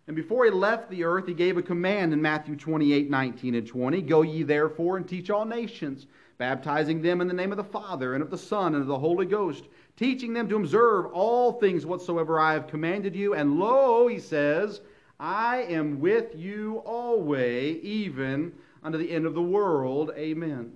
And 0.08 0.16
before 0.16 0.46
he 0.46 0.52
left 0.52 0.90
the 0.90 1.04
earth, 1.04 1.28
he 1.28 1.34
gave 1.34 1.58
a 1.58 1.62
command 1.62 2.14
in 2.14 2.22
Matthew 2.22 2.56
28 2.56 3.10
19 3.10 3.56
and 3.56 3.68
20 3.68 4.02
Go 4.04 4.22
ye 4.22 4.44
therefore 4.44 4.98
and 4.98 5.08
teach 5.08 5.30
all 5.30 5.46
nations, 5.46 6.08
baptizing 6.38 7.02
them 7.02 7.20
in 7.20 7.28
the 7.28 7.34
name 7.34 7.52
of 7.52 7.58
the 7.58 7.64
Father, 7.64 8.14
and 8.14 8.24
of 8.24 8.30
the 8.30 8.38
Son, 8.38 8.74
and 8.74 8.82
of 8.82 8.88
the 8.88 8.98
Holy 8.98 9.26
Ghost, 9.26 9.66
teaching 9.98 10.34
them 10.34 10.48
to 10.48 10.56
observe 10.56 11.08
all 11.08 11.54
things 11.54 11.86
whatsoever 11.86 12.40
I 12.40 12.54
have 12.54 12.68
commanded 12.68 13.16
you. 13.16 13.34
And 13.34 13.60
lo, 13.60 14.08
he 14.08 14.20
says, 14.20 14.80
I 15.20 15.64
am 15.64 16.00
with 16.00 16.36
you 16.36 16.78
always, 16.86 17.84
even 17.84 18.54
unto 18.84 18.98
the 18.98 19.12
end 19.12 19.26
of 19.26 19.34
the 19.34 19.42
world. 19.42 20.12
Amen. 20.16 20.72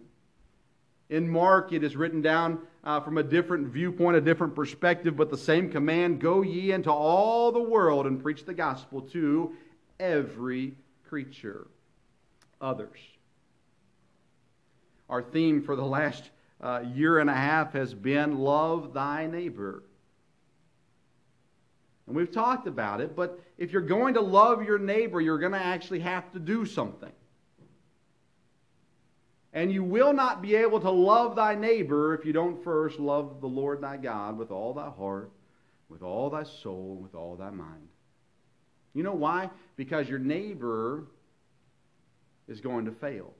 In 1.10 1.30
Mark, 1.30 1.72
it 1.72 1.84
is 1.84 1.96
written 1.96 2.22
down 2.22 2.60
uh, 2.84 3.00
from 3.00 3.18
a 3.18 3.24
different 3.24 3.68
viewpoint, 3.68 4.18
a 4.18 4.22
different 4.22 4.56
perspective, 4.56 5.16
but 5.16 5.30
the 5.30 5.38
same 5.38 5.70
command 5.70 6.20
Go 6.20 6.42
ye 6.42 6.72
into 6.72 6.92
all 6.92 7.52
the 7.52 7.62
world 7.62 8.08
and 8.08 8.22
preach 8.22 8.46
the 8.46 8.54
gospel 8.54 9.02
to 9.02 9.54
every 10.00 10.74
creature. 11.08 11.68
Others. 12.60 13.00
Our 15.10 15.22
theme 15.22 15.62
for 15.62 15.76
the 15.76 15.86
last 15.86 16.30
uh, 16.60 16.84
year 16.94 17.20
and 17.20 17.30
a 17.30 17.36
half 17.36 17.74
has 17.74 17.94
been 17.94 18.40
Love 18.40 18.94
thy 18.94 19.28
neighbor. 19.28 19.84
And 22.08 22.16
we've 22.16 22.32
talked 22.32 22.68
about 22.68 23.00
it, 23.00 23.16
but 23.16 23.40
if 23.58 23.72
you're 23.72 23.82
going 23.82 24.16
to 24.16 24.22
love 24.22 24.64
your 24.64 24.80
neighbor, 24.80 25.22
you're 25.22 25.40
going 25.40 25.54
to 25.54 25.64
actually 25.64 26.00
have 26.00 26.30
to 26.34 26.40
do 26.40 26.66
something. 26.66 27.12
And 29.54 29.72
you 29.72 29.84
will 29.84 30.14
not 30.14 30.42
be 30.42 30.56
able 30.56 30.80
to 30.80 30.90
love 30.90 31.36
thy 31.36 31.56
neighbor 31.56 32.14
if 32.14 32.26
you 32.26 32.32
don't 32.32 32.64
first 32.64 33.00
love 33.00 33.42
the 33.42 33.48
Lord 33.48 33.82
thy 33.82 33.98
God 33.98 34.38
with 34.38 34.50
all 34.50 34.74
thy 34.74 34.90
heart, 34.90 35.32
with 35.90 36.02
all 36.02 36.30
thy 36.30 36.44
soul, 36.44 37.00
with 37.02 37.16
all 37.16 37.36
thy 37.36 37.50
mind. 37.50 37.88
You 38.94 39.04
know 39.04 39.14
why? 39.14 39.50
Because 39.76 40.08
your 40.08 40.20
neighbor 40.20 41.06
is 42.48 42.62
going 42.62 42.86
to 42.86 42.92
fail. 42.92 43.34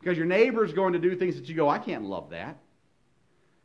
Because 0.00 0.16
your 0.16 0.26
neighbor 0.26 0.64
is 0.64 0.72
going 0.72 0.94
to 0.94 0.98
do 0.98 1.14
things 1.16 1.36
that 1.36 1.48
you 1.48 1.54
go, 1.54 1.68
I 1.68 1.78
can't 1.78 2.04
love 2.04 2.30
that. 2.30 2.56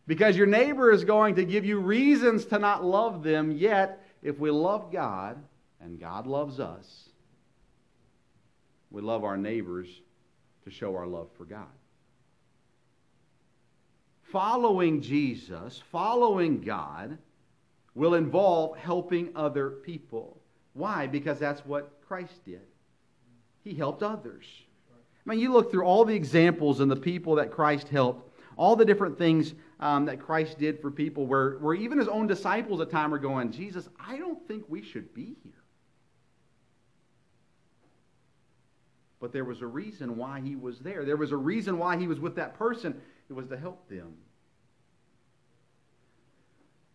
Because 0.06 0.38
your 0.38 0.48
neighbor 0.48 0.92
is 0.92 1.04
going 1.04 1.36
to 1.36 1.46
give 1.46 1.66
you 1.66 1.80
reasons 1.80 2.46
to 2.46 2.60
not 2.60 2.84
love 2.84 3.24
them, 3.24 3.52
yet, 3.52 4.04
if 4.22 4.40
we 4.40 4.52
love 4.52 4.92
God 4.92 5.38
and 5.82 6.00
God 6.00 6.28
loves 6.28 6.60
us, 6.60 7.10
we 8.90 9.02
love 9.02 9.24
our 9.24 9.38
neighbors 9.38 9.88
to 10.64 10.72
show 10.72 10.96
our 10.96 11.08
love 11.08 11.28
for 11.38 11.46
God. 11.46 11.68
Following 14.32 15.02
Jesus, 15.02 15.82
following 15.92 16.62
God, 16.62 17.18
will 17.96 18.16
involve 18.16 18.78
helping 18.78 19.30
other 19.36 19.70
people. 19.70 20.38
Why? 20.74 21.08
Because 21.08 21.40
that's 21.40 21.66
what 21.66 22.02
Christ 22.08 22.44
did. 22.46 22.62
He 23.64 23.74
helped 23.74 24.04
others. 24.04 24.46
I 25.26 25.30
mean, 25.30 25.40
you 25.40 25.52
look 25.52 25.72
through 25.72 25.84
all 25.84 26.06
the 26.06 26.16
examples 26.16 26.80
and 26.80 26.90
the 26.90 26.96
people 26.96 27.36
that 27.36 27.52
Christ 27.52 27.90
helped, 27.90 28.34
all 28.56 28.76
the 28.76 28.86
different 28.86 29.18
things 29.18 29.54
um, 29.80 30.06
that 30.06 30.20
Christ 30.20 30.58
did 30.58 30.82
for 30.82 30.92
people, 30.92 31.26
where, 31.26 31.58
where 31.58 31.74
even 31.74 31.98
his 31.98 32.08
own 32.08 32.28
disciples 32.28 32.80
at 32.82 32.90
time 32.90 33.14
are 33.14 33.20
going, 33.20 33.52
Jesus, 33.52 33.90
I 34.00 34.18
don't 34.18 34.46
think 34.48 34.64
we 34.68 34.82
should 34.82 35.14
be 35.14 35.36
here. 35.44 35.54
But 39.20 39.34
there 39.34 39.46
was 39.46 39.62
a 39.62 39.68
reason 39.68 40.16
why 40.16 40.42
he 40.42 40.56
was 40.56 40.80
there. 40.80 41.04
There 41.04 41.18
was 41.18 41.32
a 41.32 41.38
reason 41.38 41.78
why 41.78 41.98
he 41.98 42.08
was 42.08 42.20
with 42.20 42.36
that 42.36 42.58
person. 42.58 43.02
It 43.30 43.34
was 43.34 43.48
to 43.48 43.58
help 43.58 43.90
them. 43.90 44.14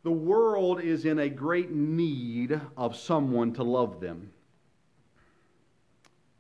The 0.03 0.11
world 0.11 0.81
is 0.81 1.05
in 1.05 1.19
a 1.19 1.29
great 1.29 1.71
need 1.71 2.59
of 2.77 2.97
someone 2.97 3.53
to 3.55 3.63
love 3.63 4.01
them, 4.01 4.33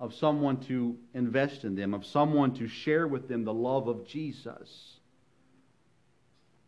of 0.00 0.14
someone 0.14 0.56
to 0.62 0.96
invest 1.14 1.64
in 1.64 1.76
them, 1.76 1.94
of 1.94 2.04
someone 2.04 2.52
to 2.54 2.66
share 2.66 3.06
with 3.06 3.28
them 3.28 3.44
the 3.44 3.54
love 3.54 3.87
of 3.87 4.04
Jesus. 4.04 4.99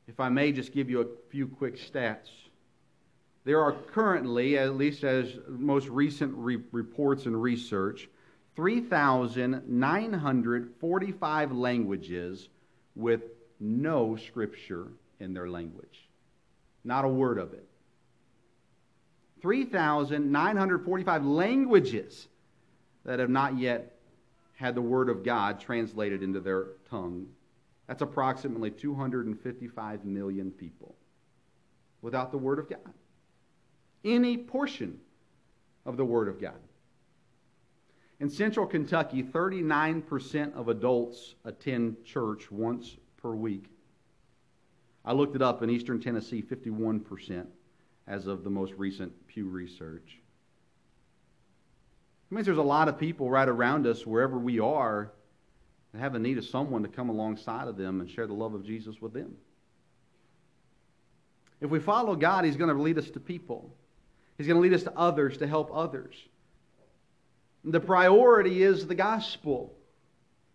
If 0.07 0.21
I 0.21 0.29
may 0.29 0.53
just 0.53 0.73
give 0.73 0.89
you 0.89 1.01
a 1.01 1.07
few 1.31 1.49
quick 1.49 1.79
stats. 1.79 2.29
There 3.45 3.61
are 3.61 3.73
currently, 3.73 4.57
at 4.57 4.77
least 4.77 5.03
as 5.03 5.37
most 5.49 5.89
recent 5.89 6.33
re- 6.37 6.63
reports 6.73 7.27
and 7.27 7.43
research, 7.43 8.09
3,945 8.55 11.53
languages 11.53 12.49
with 12.95 13.23
no 13.61 14.17
scripture 14.17 14.89
in 15.21 15.35
their 15.35 15.49
language. 15.49 16.09
Not 16.85 17.05
a 17.05 17.09
word 17.09 17.39
of 17.39 17.53
it. 17.53 17.67
3,945 19.45 21.25
languages 21.27 22.29
that 23.05 23.19
have 23.19 23.29
not 23.29 23.59
yet 23.59 23.95
had 24.55 24.75
the 24.75 24.81
Word 24.81 25.09
of 25.09 25.23
God 25.23 25.61
translated 25.61 26.23
into 26.23 26.41
their 26.41 26.69
tongue. 26.89 27.27
That's 27.87 28.03
approximately 28.03 28.71
255 28.71 30.05
million 30.05 30.51
people 30.51 30.95
without 32.01 32.31
the 32.31 32.39
Word 32.39 32.59
of 32.59 32.71
God. 32.71 32.95
Any 34.05 34.39
portion 34.39 34.99
of 35.85 35.97
the 35.97 36.05
Word 36.05 36.29
of 36.29 36.41
God. 36.41 36.59
In 38.21 38.31
central 38.31 38.67
Kentucky, 38.67 39.23
39% 39.23 40.55
of 40.55 40.69
adults 40.69 41.35
attend 41.45 42.05
church 42.05 42.51
once 42.51 42.97
per 43.17 43.35
week. 43.35 43.67
I 45.05 45.13
looked 45.13 45.37
it 45.37 45.43
up 45.43 45.63
in 45.63 45.71
eastern 45.71 46.01
Tennessee, 46.01 46.43
51% 46.43 47.47
as 48.07 48.27
of 48.27 48.45
the 48.45 48.51
most 48.51 48.73
recent 48.75 49.13
Pew 49.27 49.49
research. 49.49 50.19
It 52.31 52.35
means 52.35 52.47
there's 52.47 52.59
a 52.59 52.63
lot 52.63 52.89
of 52.89 52.99
people 52.99 53.29
right 53.29 53.49
around 53.49 53.87
us, 53.87 54.07
wherever 54.07 54.39
we 54.39 54.61
are, 54.61 55.13
that 55.93 55.99
have 55.99 56.15
a 56.15 56.19
need 56.19 56.39
of 56.39 56.45
someone 56.45 56.83
to 56.83 56.89
come 56.89 57.09
alongside 57.09 57.69
of 57.69 57.77
them 57.77 58.01
and 58.01 58.09
share 58.09 58.27
the 58.27 58.33
love 58.33 58.55
of 58.55 58.65
Jesus 58.65 59.01
with 59.01 59.13
them. 59.13 59.37
If 61.61 61.71
we 61.71 61.81
follow 61.81 62.17
God, 62.17 62.45
He's 62.45 62.57
going 62.57 62.75
to 62.75 62.83
lead 62.83 62.99
us 62.99 63.11
to 63.11 63.21
people. 63.21 63.75
He's 64.39 64.47
going 64.47 64.57
to 64.57 64.63
lead 64.63 64.75
us 64.75 64.83
to 64.85 64.97
others 64.97 65.39
to 65.39 65.47
help 65.47 65.71
others. 65.73 66.15
The 67.65 67.81
priority 67.81 68.63
is 68.63 68.87
the 68.87 68.95
gospel 68.95 69.75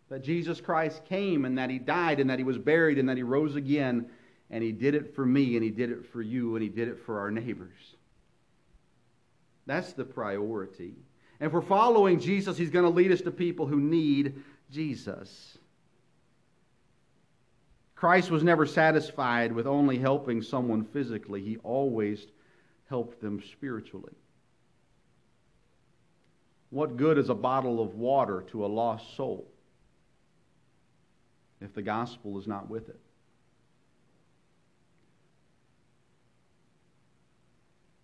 that 0.10 0.24
Jesus 0.24 0.62
Christ 0.62 1.06
came 1.06 1.46
and 1.46 1.58
that 1.58 1.70
he 1.70 1.80
died 1.80 2.20
and 2.20 2.30
that 2.30 2.40
he 2.40 2.44
was 2.44 2.58
buried 2.58 2.98
and 2.98 3.10
that 3.10 3.18
he 3.18 3.24
rose 3.24 3.56
again 3.56 4.10
and 4.50 4.64
he 4.64 4.72
did 4.72 4.96
it 4.96 5.16
for 5.16 5.26
me 5.26 5.56
and 5.56 5.64
he 5.64 5.70
did 5.70 5.92
it 5.92 6.06
for 6.12 6.22
you 6.22 6.56
and 6.56 6.64
he 6.64 6.70
did 6.70 6.88
it 6.88 7.00
for 7.06 7.20
our 7.20 7.32
neighbors. 7.32 7.96
That's 9.66 9.94
the 9.94 10.06
priority. 10.06 10.96
And 11.40 11.48
if 11.48 11.54
we're 11.54 11.62
following 11.62 12.20
Jesus, 12.20 12.58
he's 12.58 12.72
going 12.72 12.86
to 12.86 12.90
lead 12.90 13.12
us 13.12 13.22
to 13.22 13.32
people 13.32 13.68
who 13.68 13.80
need 13.80 14.42
Jesus. 14.72 15.58
Christ 17.96 18.32
was 18.32 18.44
never 18.44 18.66
satisfied 18.66 19.52
with 19.52 19.68
only 19.68 19.98
helping 19.98 20.42
someone 20.42 20.86
physically, 20.86 21.42
he 21.42 21.58
always 21.58 22.26
helped 22.88 23.22
them 23.22 23.42
spiritually. 23.52 24.14
What 26.70 26.98
good 26.98 27.18
is 27.18 27.30
a 27.30 27.36
bottle 27.36 27.82
of 27.82 27.96
water 27.96 28.46
to 28.52 28.66
a 28.66 28.68
lost 28.68 29.16
soul 29.16 29.48
if 31.62 31.74
the 31.74 31.82
gospel 31.82 32.40
is 32.40 32.48
not 32.48 32.70
with 32.70 32.90
it? 32.90 33.00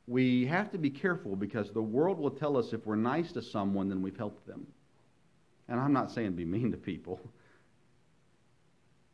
We 0.07 0.45
have 0.45 0.71
to 0.71 0.77
be 0.77 0.89
careful 0.89 1.35
because 1.35 1.71
the 1.71 1.81
world 1.81 2.19
will 2.19 2.31
tell 2.31 2.57
us 2.57 2.73
if 2.73 2.85
we're 2.85 2.95
nice 2.95 3.31
to 3.33 3.41
someone, 3.41 3.89
then 3.89 4.01
we've 4.01 4.17
helped 4.17 4.45
them. 4.45 4.67
And 5.67 5.79
I'm 5.79 5.93
not 5.93 6.11
saying 6.11 6.33
be 6.33 6.45
mean 6.45 6.71
to 6.71 6.77
people. 6.77 7.19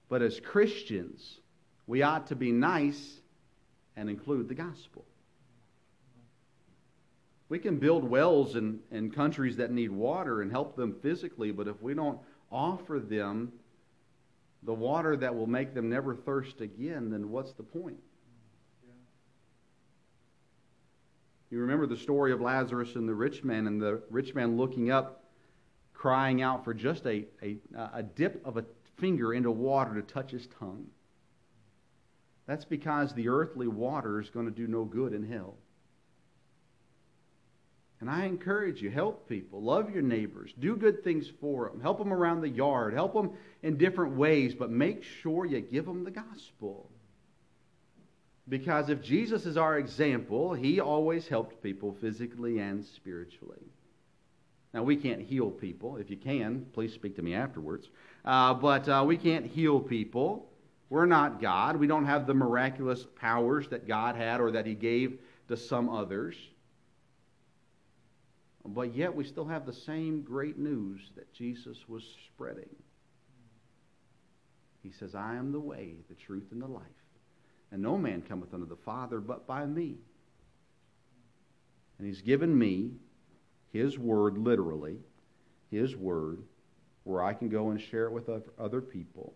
But 0.09 0.21
as 0.21 0.39
Christians, 0.41 1.39
we 1.87 2.01
ought 2.01 2.27
to 2.27 2.35
be 2.35 2.51
nice 2.51 3.21
and 3.95 4.09
include 4.09 4.49
the 4.49 4.55
gospel. 4.55 5.05
We 7.51 7.59
can 7.59 7.79
build 7.79 8.05
wells 8.05 8.55
in, 8.55 8.79
in 8.91 9.11
countries 9.11 9.57
that 9.57 9.71
need 9.71 9.91
water 9.91 10.41
and 10.41 10.49
help 10.49 10.77
them 10.77 10.95
physically, 11.01 11.51
but 11.51 11.67
if 11.67 11.81
we 11.81 11.93
don't 11.93 12.17
offer 12.49 12.97
them 12.97 13.51
the 14.63 14.73
water 14.73 15.17
that 15.17 15.35
will 15.35 15.47
make 15.47 15.73
them 15.73 15.89
never 15.89 16.15
thirst 16.15 16.61
again, 16.61 17.09
then 17.09 17.29
what's 17.29 17.51
the 17.51 17.63
point? 17.63 17.97
You 21.49 21.59
remember 21.59 21.87
the 21.87 21.97
story 21.97 22.31
of 22.31 22.39
Lazarus 22.39 22.95
and 22.95 23.05
the 23.05 23.13
rich 23.13 23.43
man, 23.43 23.67
and 23.67 23.81
the 23.81 24.01
rich 24.09 24.33
man 24.33 24.55
looking 24.55 24.89
up, 24.89 25.25
crying 25.93 26.41
out 26.41 26.63
for 26.63 26.73
just 26.73 27.05
a, 27.05 27.25
a, 27.43 27.57
a 27.93 28.01
dip 28.01 28.41
of 28.45 28.55
a 28.55 28.65
finger 28.95 29.33
into 29.33 29.51
water 29.51 29.93
to 29.95 30.03
touch 30.03 30.31
his 30.31 30.47
tongue. 30.57 30.87
That's 32.47 32.63
because 32.63 33.13
the 33.13 33.27
earthly 33.27 33.67
water 33.67 34.21
is 34.21 34.29
going 34.29 34.45
to 34.45 34.53
do 34.53 34.67
no 34.67 34.85
good 34.85 35.11
in 35.11 35.29
hell. 35.29 35.57
And 38.01 38.09
I 38.09 38.25
encourage 38.25 38.81
you, 38.81 38.89
help 38.89 39.29
people, 39.29 39.61
love 39.61 39.93
your 39.93 40.01
neighbors, 40.01 40.51
do 40.59 40.75
good 40.75 41.03
things 41.03 41.31
for 41.39 41.69
them, 41.69 41.79
help 41.79 41.99
them 41.99 42.11
around 42.11 42.41
the 42.41 42.49
yard, 42.49 42.95
help 42.95 43.13
them 43.13 43.31
in 43.61 43.77
different 43.77 44.15
ways, 44.17 44.55
but 44.55 44.71
make 44.71 45.03
sure 45.03 45.45
you 45.45 45.61
give 45.61 45.85
them 45.85 46.03
the 46.03 46.09
gospel. 46.11 46.89
Because 48.49 48.89
if 48.89 49.03
Jesus 49.03 49.45
is 49.45 49.55
our 49.55 49.77
example, 49.77 50.53
he 50.53 50.79
always 50.79 51.27
helped 51.27 51.61
people 51.61 51.95
physically 52.01 52.57
and 52.57 52.83
spiritually. 52.83 53.61
Now, 54.73 54.81
we 54.81 54.95
can't 54.95 55.21
heal 55.21 55.51
people. 55.51 55.97
If 55.97 56.09
you 56.09 56.17
can, 56.17 56.65
please 56.73 56.93
speak 56.93 57.15
to 57.17 57.21
me 57.21 57.35
afterwards. 57.35 57.89
Uh, 58.25 58.55
but 58.55 58.89
uh, 58.89 59.03
we 59.05 59.15
can't 59.15 59.45
heal 59.45 59.79
people. 59.79 60.49
We're 60.89 61.05
not 61.05 61.39
God. 61.39 61.75
We 61.75 61.87
don't 61.87 62.05
have 62.05 62.25
the 62.25 62.33
miraculous 62.33 63.05
powers 63.15 63.67
that 63.67 63.87
God 63.87 64.15
had 64.15 64.41
or 64.41 64.49
that 64.51 64.65
he 64.65 64.73
gave 64.73 65.19
to 65.49 65.55
some 65.55 65.87
others. 65.87 66.35
But 68.65 68.95
yet 68.95 69.15
we 69.15 69.23
still 69.23 69.45
have 69.45 69.65
the 69.65 69.73
same 69.73 70.21
great 70.21 70.57
news 70.57 71.11
that 71.15 71.33
Jesus 71.33 71.77
was 71.87 72.03
spreading. 72.27 72.69
He 74.83 74.91
says, 74.91 75.15
I 75.15 75.35
am 75.35 75.51
the 75.51 75.59
way, 75.59 75.95
the 76.09 76.15
truth, 76.15 76.47
and 76.51 76.61
the 76.61 76.67
life. 76.67 76.83
And 77.71 77.81
no 77.81 77.97
man 77.97 78.21
cometh 78.21 78.53
unto 78.53 78.67
the 78.67 78.75
Father 78.75 79.19
but 79.19 79.47
by 79.47 79.65
me. 79.65 79.97
And 81.97 82.07
he's 82.07 82.21
given 82.21 82.57
me 82.57 82.91
his 83.71 83.97
word, 83.97 84.37
literally, 84.37 84.97
his 85.69 85.95
word, 85.95 86.43
where 87.03 87.23
I 87.23 87.33
can 87.33 87.49
go 87.49 87.69
and 87.69 87.79
share 87.79 88.05
it 88.05 88.11
with 88.11 88.29
other 88.59 88.81
people. 88.81 89.33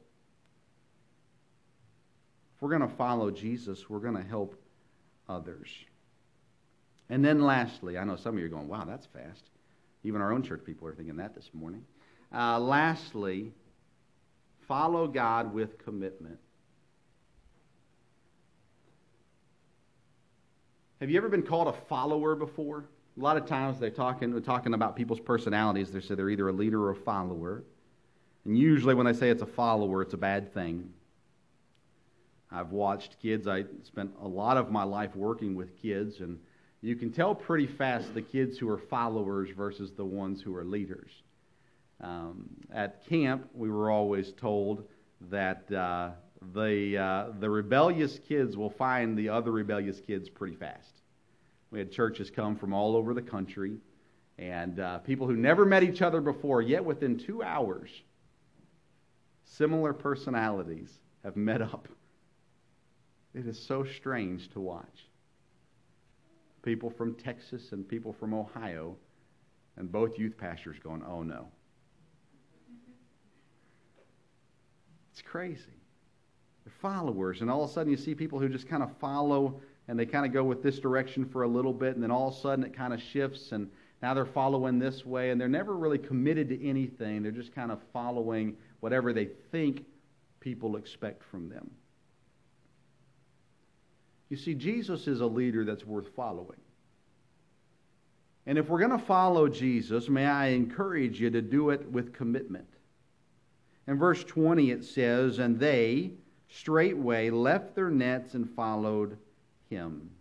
If 2.56 2.62
we're 2.62 2.78
going 2.78 2.90
to 2.90 2.96
follow 2.96 3.32
Jesus, 3.32 3.90
we're 3.90 4.00
going 4.00 4.18
to 4.18 4.28
help 4.28 4.56
others. 5.28 5.70
And 7.10 7.24
then 7.24 7.42
lastly, 7.42 7.98
I 7.98 8.04
know 8.04 8.16
some 8.16 8.36
of 8.36 8.40
you 8.40 8.46
are 8.46 8.50
going, 8.50 8.68
wow, 8.68 8.84
that's 8.86 9.06
fast. 9.06 9.50
Even 10.04 10.22
our 10.22 10.34
own 10.34 10.44
church 10.44 10.64
people 10.66 10.88
are 10.88 10.94
thinking 10.94 11.18
that 11.18 11.36
this 11.36 11.50
morning. 11.54 11.86
Uh, 12.34 12.60
lastly, 12.60 13.52
follow 14.68 15.08
God 15.08 15.54
with 15.54 15.84
commitment. 15.84 16.40
Have 21.00 21.10
you 21.10 21.18
ever 21.18 21.30
been 21.30 21.44
called 21.44 21.68
a 21.68 21.74
follower 21.88 22.36
before? 22.36 22.86
A 23.18 23.22
lot 23.22 23.38
of 23.38 23.46
times 23.46 23.80
they're 23.80 23.90
talking, 23.90 24.32
they're 24.32 24.42
talking 24.42 24.74
about 24.74 24.96
people's 24.96 25.20
personalities. 25.20 25.92
They 25.92 26.02
say 26.02 26.16
they're 26.16 26.30
either 26.30 26.48
a 26.50 26.54
leader 26.54 26.84
or 26.84 26.92
a 26.92 26.96
follower. 26.96 27.64
And 28.46 28.58
usually 28.58 28.96
when 28.96 29.06
they 29.06 29.14
say 29.14 29.30
it's 29.30 29.42
a 29.42 29.48
follower, 29.48 30.02
it's 30.02 30.14
a 30.14 30.18
bad 30.18 30.54
thing. 30.54 30.92
I've 32.52 32.72
watched 32.72 33.20
kids. 33.22 33.48
I 33.48 33.66
spent 33.84 34.12
a 34.22 34.28
lot 34.28 34.58
of 34.58 34.72
my 34.72 34.84
life 34.84 35.16
working 35.16 35.56
with 35.56 35.80
kids, 35.82 36.20
and 36.20 36.40
you 36.86 36.96
can 36.96 37.12
tell 37.12 37.34
pretty 37.34 37.66
fast 37.66 38.14
the 38.14 38.22
kids 38.22 38.60
who 38.60 38.70
are 38.70 38.78
followers 38.78 39.50
versus 39.58 39.92
the 39.94 40.06
ones 40.06 40.40
who 40.40 40.56
are 40.56 40.64
leaders. 40.64 41.10
Um, 42.00 42.48
at 42.72 43.08
camp, 43.08 43.50
we 43.56 43.72
were 43.72 43.90
always 43.90 44.34
told 44.34 44.84
that 45.32 45.72
uh, 45.72 46.12
the, 46.54 46.96
uh, 46.96 47.26
the 47.40 47.50
rebellious 47.50 48.20
kids 48.20 48.56
will 48.56 48.70
find 48.70 49.18
the 49.18 49.30
other 49.30 49.52
rebellious 49.52 50.00
kids 50.00 50.30
pretty 50.30 50.56
fast. 50.56 51.02
We 51.72 51.80
had 51.80 51.92
churches 51.92 52.30
come 52.30 52.56
from 52.56 52.72
all 52.72 52.96
over 52.96 53.16
the 53.16 53.22
country, 53.24 53.78
and 54.38 54.80
uh, 54.80 55.00
people 55.00 55.26
who 55.26 55.36
never 55.36 55.66
met 55.66 55.82
each 55.82 56.04
other 56.04 56.22
before, 56.22 56.62
yet 56.62 56.86
within 56.86 57.18
two 57.18 57.42
hours, 57.42 57.90
similar 59.44 59.92
personalities 59.92 60.92
have 61.24 61.36
met 61.36 61.64
up. 61.64 61.88
It 63.34 63.48
is 63.48 63.60
so 63.60 63.84
strange 63.84 64.52
to 64.52 64.60
watch 64.60 65.08
people 66.66 66.90
from 66.90 67.14
Texas 67.14 67.72
and 67.72 67.88
people 67.88 68.12
from 68.12 68.34
Ohio, 68.34 68.98
and 69.78 69.90
both 69.92 70.18
youth 70.20 70.38
pastors 70.38 70.78
going, 70.84 71.04
oh 71.08 71.24
no. 71.24 71.48
It's 75.14 75.22
crazy. 75.22 75.62
They're 76.66 76.74
followers, 76.82 77.42
and 77.42 77.50
all 77.50 77.64
of 77.64 77.70
a 77.70 77.74
sudden 77.74 77.92
you 77.92 77.98
see 77.98 78.16
people 78.16 78.40
who 78.40 78.50
just 78.50 78.68
kind 78.68 78.84
of 78.84 78.92
follow 78.98 79.62
and 79.88 80.00
they 80.00 80.06
kind 80.06 80.26
of 80.26 80.34
go 80.34 80.44
with 80.44 80.64
this 80.64 80.80
direction 80.80 81.26
for 81.26 81.44
a 81.44 81.48
little 81.48 81.74
bit, 81.74 81.94
and 81.94 82.04
then 82.04 82.10
all 82.10 82.30
of 82.30 82.34
a 82.34 82.40
sudden 82.40 82.66
it 82.66 82.76
kind 82.76 82.92
of 82.92 83.00
shifts, 83.00 83.52
and 83.52 83.70
now 84.02 84.14
they're 84.16 84.26
following 84.26 84.80
this 84.80 85.06
way, 85.06 85.30
and 85.30 85.40
they're 85.40 85.48
never 85.48 85.78
really 85.78 86.00
committed 86.00 86.50
to 86.50 86.68
anything. 86.68 87.22
They're 87.22 87.32
just 87.32 87.54
kind 87.54 87.72
of 87.72 87.80
following 87.94 88.58
whatever 88.80 89.14
they 89.14 89.30
think 89.52 89.86
people 90.40 90.76
expect 90.76 91.24
from 91.24 91.50
them. 91.50 91.70
You 94.30 94.38
see, 94.38 94.56
Jesus 94.56 95.08
is 95.08 95.22
a 95.22 95.26
leader 95.26 95.64
that's 95.64 95.86
worth 95.86 96.16
following. 96.16 96.60
And 98.48 98.58
if 98.58 98.70
we're 98.70 98.80
going 98.80 98.92
to 98.92 99.06
follow 99.06 99.48
Jesus, 99.48 100.08
may 100.08 100.26
I 100.26 100.48
encourage 100.48 101.20
you 101.20 101.30
to 101.32 101.42
do 101.42 101.72
it 101.72 101.90
with 101.92 102.14
commitment. 102.14 102.68
In 103.88 103.98
verse 103.98 104.24
20 104.24 104.72
it 104.72 104.84
says, 104.84 105.40
And 105.40 105.60
they 105.60 106.12
straightway 106.50 107.30
left 107.30 107.76
their 107.76 107.90
nets 107.90 108.34
and 108.34 108.50
followed 108.50 109.18
him. 109.70 110.12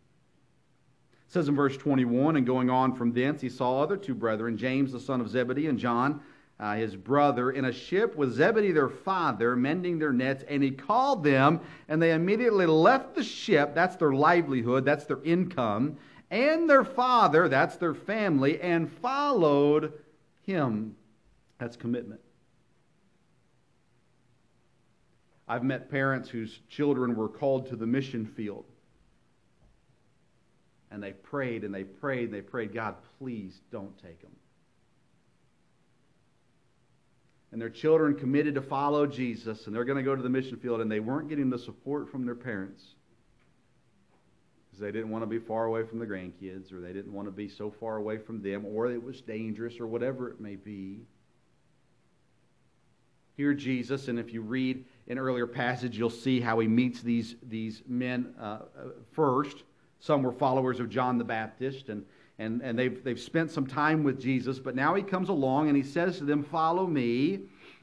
It 1.26 1.32
says 1.32 1.48
in 1.48 1.54
verse 1.54 1.76
21, 1.76 2.36
And 2.36 2.46
going 2.46 2.70
on 2.70 2.94
from 2.94 3.12
thence, 3.12 3.40
he 3.40 3.48
saw 3.48 3.82
other 3.82 3.96
two 3.96 4.14
brethren, 4.14 4.56
James 4.56 4.92
the 4.92 5.00
son 5.00 5.20
of 5.20 5.28
Zebedee 5.28 5.66
and 5.66 5.78
John 5.78 6.20
uh, 6.60 6.76
his 6.76 6.94
brother, 6.94 7.50
in 7.50 7.64
a 7.64 7.72
ship 7.72 8.14
with 8.14 8.32
Zebedee 8.34 8.72
their 8.72 8.88
father, 8.88 9.56
mending 9.56 9.98
their 9.98 10.12
nets, 10.12 10.44
and 10.48 10.62
he 10.62 10.70
called 10.70 11.24
them, 11.24 11.60
and 11.88 12.00
they 12.00 12.12
immediately 12.12 12.66
left 12.66 13.14
the 13.14 13.24
ship. 13.24 13.74
That's 13.74 13.96
their 13.96 14.12
livelihood, 14.12 14.84
that's 14.84 15.04
their 15.04 15.22
income, 15.24 15.96
and 16.30 16.70
their 16.70 16.84
father, 16.84 17.48
that's 17.48 17.76
their 17.76 17.94
family, 17.94 18.60
and 18.60 18.90
followed 18.90 19.92
him. 20.42 20.94
That's 21.58 21.76
commitment. 21.76 22.20
I've 25.46 25.64
met 25.64 25.90
parents 25.90 26.28
whose 26.28 26.60
children 26.68 27.14
were 27.16 27.28
called 27.28 27.68
to 27.68 27.76
the 27.76 27.86
mission 27.86 28.26
field. 28.26 28.64
And 30.90 31.02
they 31.02 31.12
prayed 31.12 31.64
and 31.64 31.74
they 31.74 31.84
prayed 31.84 32.26
and 32.26 32.34
they 32.34 32.40
prayed, 32.40 32.72
God, 32.72 32.94
please 33.18 33.60
don't 33.70 33.96
take 34.00 34.20
them. 34.22 34.30
And 37.54 37.62
their 37.62 37.70
children 37.70 38.16
committed 38.16 38.56
to 38.56 38.60
follow 38.60 39.06
Jesus, 39.06 39.66
and 39.68 39.76
they're 39.76 39.84
going 39.84 39.96
to 39.96 40.02
go 40.02 40.16
to 40.16 40.22
the 40.22 40.28
mission 40.28 40.56
field, 40.56 40.80
and 40.80 40.90
they 40.90 40.98
weren't 40.98 41.28
getting 41.28 41.50
the 41.50 41.58
support 41.58 42.10
from 42.10 42.26
their 42.26 42.34
parents 42.34 42.96
because 44.66 44.80
they 44.80 44.90
didn't 44.90 45.08
want 45.08 45.22
to 45.22 45.26
be 45.26 45.38
far 45.38 45.66
away 45.66 45.84
from 45.84 46.00
the 46.00 46.04
grandkids, 46.04 46.72
or 46.72 46.80
they 46.80 46.92
didn't 46.92 47.12
want 47.12 47.28
to 47.28 47.30
be 47.30 47.48
so 47.48 47.70
far 47.70 47.96
away 47.96 48.18
from 48.18 48.42
them, 48.42 48.66
or 48.66 48.88
it 48.88 49.00
was 49.00 49.20
dangerous, 49.20 49.78
or 49.78 49.86
whatever 49.86 50.28
it 50.28 50.40
may 50.40 50.56
be. 50.56 51.02
Here, 53.36 53.54
Jesus, 53.54 54.08
and 54.08 54.18
if 54.18 54.32
you 54.32 54.42
read 54.42 54.84
an 55.06 55.16
earlier 55.16 55.46
passage, 55.46 55.96
you'll 55.96 56.10
see 56.10 56.40
how 56.40 56.58
he 56.58 56.66
meets 56.66 57.02
these, 57.02 57.36
these 57.40 57.84
men 57.86 58.34
uh, 58.36 58.42
uh 58.42 58.58
first. 59.12 59.62
Some 60.00 60.24
were 60.24 60.32
followers 60.32 60.80
of 60.80 60.90
John 60.90 61.18
the 61.18 61.24
Baptist, 61.24 61.88
and 61.88 62.04
and, 62.38 62.62
and 62.62 62.79
they've, 62.79 63.03
they've 63.05 63.20
spent 63.20 63.51
some 63.51 63.66
time 63.66 64.03
with 64.03 64.20
Jesus, 64.20 64.59
but 64.59 64.75
now 64.75 64.94
he 64.94 65.03
comes 65.03 65.29
along 65.29 65.68
and 65.68 65.77
he 65.77 65.83
says 65.83 66.18
to 66.18 66.25
them, 66.25 66.42
Follow 66.42 66.87
me. 66.87 67.40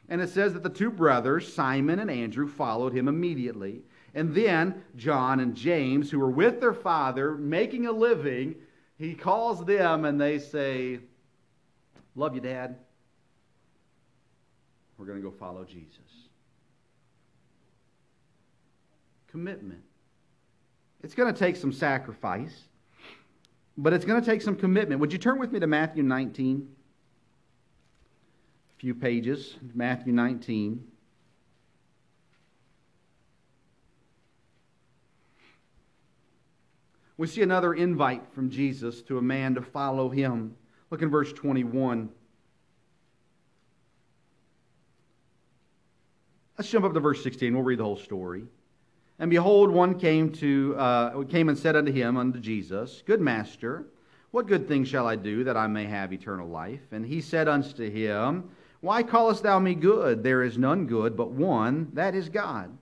And 0.09 0.21
it 0.21 0.29
says 0.29 0.53
that 0.53 0.63
the 0.63 0.69
two 0.69 0.91
brothers, 0.91 1.51
Simon 1.51 1.99
and 1.99 2.11
Andrew, 2.11 2.47
followed 2.47 2.93
him 2.93 3.07
immediately. 3.07 3.81
And 4.13 4.35
then 4.35 4.83
John 4.97 5.39
and 5.39 5.55
James, 5.55 6.11
who 6.11 6.19
were 6.19 6.29
with 6.29 6.59
their 6.59 6.73
father 6.73 7.31
making 7.35 7.87
a 7.87 7.93
living, 7.93 8.55
he 8.97 9.13
calls 9.13 9.63
them 9.63 10.03
and 10.03 10.19
they 10.19 10.37
say, 10.37 10.99
Love 12.15 12.35
you, 12.35 12.41
Dad. 12.41 12.75
We're 14.97 15.05
going 15.05 15.17
to 15.17 15.23
go 15.23 15.31
follow 15.31 15.63
Jesus. 15.63 15.97
Commitment. 19.29 19.81
It's 21.01 21.15
going 21.15 21.33
to 21.33 21.39
take 21.39 21.55
some 21.55 21.71
sacrifice. 21.71 22.65
But 23.77 23.93
it's 23.93 24.05
going 24.05 24.21
to 24.21 24.25
take 24.25 24.41
some 24.41 24.55
commitment. 24.55 25.01
Would 25.01 25.13
you 25.13 25.19
turn 25.19 25.39
with 25.39 25.51
me 25.51 25.59
to 25.59 25.67
Matthew 25.67 26.03
19? 26.03 26.67
A 28.69 28.79
few 28.79 28.93
pages. 28.93 29.55
Matthew 29.73 30.13
19. 30.13 30.91
we 37.21 37.27
see 37.27 37.43
another 37.43 37.75
invite 37.75 38.33
from 38.33 38.49
Jesus 38.49 39.03
to 39.03 39.19
a 39.19 39.21
man 39.21 39.53
to 39.53 39.61
follow 39.61 40.09
him. 40.09 40.55
Look 40.89 41.03
in 41.03 41.11
verse 41.11 41.31
21. 41.31 42.09
Let's 46.57 46.71
jump 46.71 46.83
up 46.83 46.95
to 46.95 46.99
verse 46.99 47.21
16. 47.21 47.53
We'll 47.53 47.61
read 47.61 47.77
the 47.77 47.83
whole 47.83 47.95
story. 47.95 48.45
And 49.21 49.29
behold, 49.29 49.69
one 49.69 49.99
came 49.99 50.31
to 50.31 50.75
uh, 50.79 51.23
came 51.25 51.47
and 51.47 51.57
said 51.57 51.75
unto 51.75 51.91
him, 51.91 52.17
unto 52.17 52.39
Jesus, 52.39 53.03
Good 53.05 53.21
master, 53.21 53.85
what 54.31 54.47
good 54.47 54.67
thing 54.67 54.83
shall 54.83 55.05
I 55.05 55.15
do 55.15 55.43
that 55.43 55.55
I 55.55 55.67
may 55.67 55.85
have 55.85 56.11
eternal 56.11 56.49
life? 56.49 56.81
And 56.91 57.05
he 57.05 57.21
said 57.21 57.47
unto 57.47 57.87
him, 57.87 58.49
Why 58.79 59.03
callest 59.03 59.43
thou 59.43 59.59
me 59.59 59.75
good? 59.75 60.23
There 60.23 60.41
is 60.41 60.57
none 60.57 60.87
good 60.87 61.15
but 61.15 61.29
one, 61.29 61.91
that 61.93 62.15
is 62.15 62.29
God. 62.29 62.75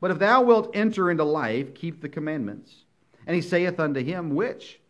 But 0.00 0.10
if 0.10 0.18
thou 0.18 0.40
wilt 0.40 0.70
enter 0.72 1.10
into 1.10 1.24
life, 1.24 1.74
keep 1.74 2.00
the 2.00 2.08
commandments. 2.08 2.72
And 3.26 3.36
he 3.36 3.42
saith 3.42 3.78
unto 3.78 4.02
him, 4.02 4.34
Which? 4.34 4.80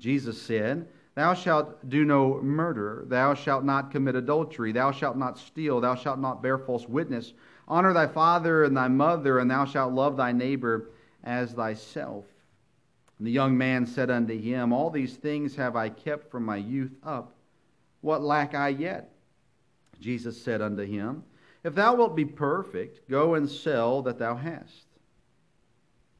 Jesus 0.00 0.42
said, 0.42 0.88
Thou 1.14 1.32
shalt 1.34 1.88
do 1.88 2.04
no 2.04 2.42
murder, 2.42 3.04
thou 3.06 3.34
shalt 3.34 3.62
not 3.62 3.92
commit 3.92 4.16
adultery, 4.16 4.72
thou 4.72 4.90
shalt 4.90 5.16
not 5.16 5.38
steal, 5.38 5.80
thou 5.80 5.94
shalt 5.94 6.18
not 6.18 6.42
bear 6.42 6.58
false 6.58 6.88
witness. 6.88 7.34
Honor 7.70 7.92
thy 7.92 8.08
father 8.08 8.64
and 8.64 8.76
thy 8.76 8.88
mother, 8.88 9.38
and 9.38 9.48
thou 9.48 9.64
shalt 9.64 9.92
love 9.92 10.16
thy 10.16 10.32
neighbor 10.32 10.90
as 11.22 11.52
thyself. 11.52 12.24
And 13.16 13.26
the 13.28 13.30
young 13.30 13.56
man 13.56 13.86
said 13.86 14.10
unto 14.10 14.36
him, 14.36 14.72
All 14.72 14.90
these 14.90 15.14
things 15.14 15.54
have 15.54 15.76
I 15.76 15.88
kept 15.88 16.32
from 16.32 16.44
my 16.44 16.56
youth 16.56 16.96
up. 17.04 17.32
What 18.00 18.22
lack 18.22 18.56
I 18.56 18.70
yet? 18.70 19.12
Jesus 20.00 20.42
said 20.42 20.60
unto 20.60 20.82
him, 20.82 21.22
If 21.62 21.76
thou 21.76 21.94
wilt 21.94 22.16
be 22.16 22.24
perfect, 22.24 23.08
go 23.08 23.34
and 23.34 23.48
sell 23.48 24.02
that 24.02 24.18
thou 24.18 24.34
hast, 24.34 24.86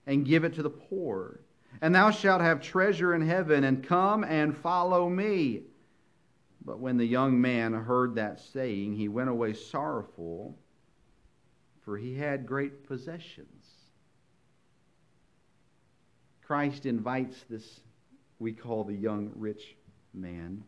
and 0.06 0.24
give 0.24 0.44
it 0.44 0.54
to 0.54 0.62
the 0.62 0.70
poor, 0.70 1.40
and 1.82 1.92
thou 1.92 2.12
shalt 2.12 2.42
have 2.42 2.62
treasure 2.62 3.12
in 3.12 3.22
heaven, 3.22 3.64
and 3.64 3.82
come 3.82 4.22
and 4.22 4.56
follow 4.56 5.08
me. 5.08 5.62
But 6.64 6.78
when 6.78 6.96
the 6.96 7.06
young 7.06 7.40
man 7.40 7.72
heard 7.72 8.14
that 8.14 8.38
saying, 8.38 8.94
he 8.94 9.08
went 9.08 9.30
away 9.30 9.54
sorrowful 9.54 10.56
for 11.84 11.96
he 11.96 12.14
had 12.14 12.46
great 12.46 12.86
possessions. 12.86 13.66
Christ 16.42 16.86
invites 16.86 17.44
this 17.48 17.80
we 18.38 18.52
call 18.52 18.84
the 18.84 18.94
young 18.94 19.30
rich 19.36 19.76
man. 20.12 20.64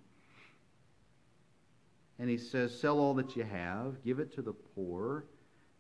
And 2.19 2.31
he 2.31 2.39
says, 2.39 2.79
Sell 2.79 3.01
all 3.01 3.15
that 3.15 3.35
you 3.35 3.43
have, 3.43 4.05
give 4.05 4.21
it 4.21 4.35
to 4.35 4.43
the 4.43 4.53
poor. 4.53 5.25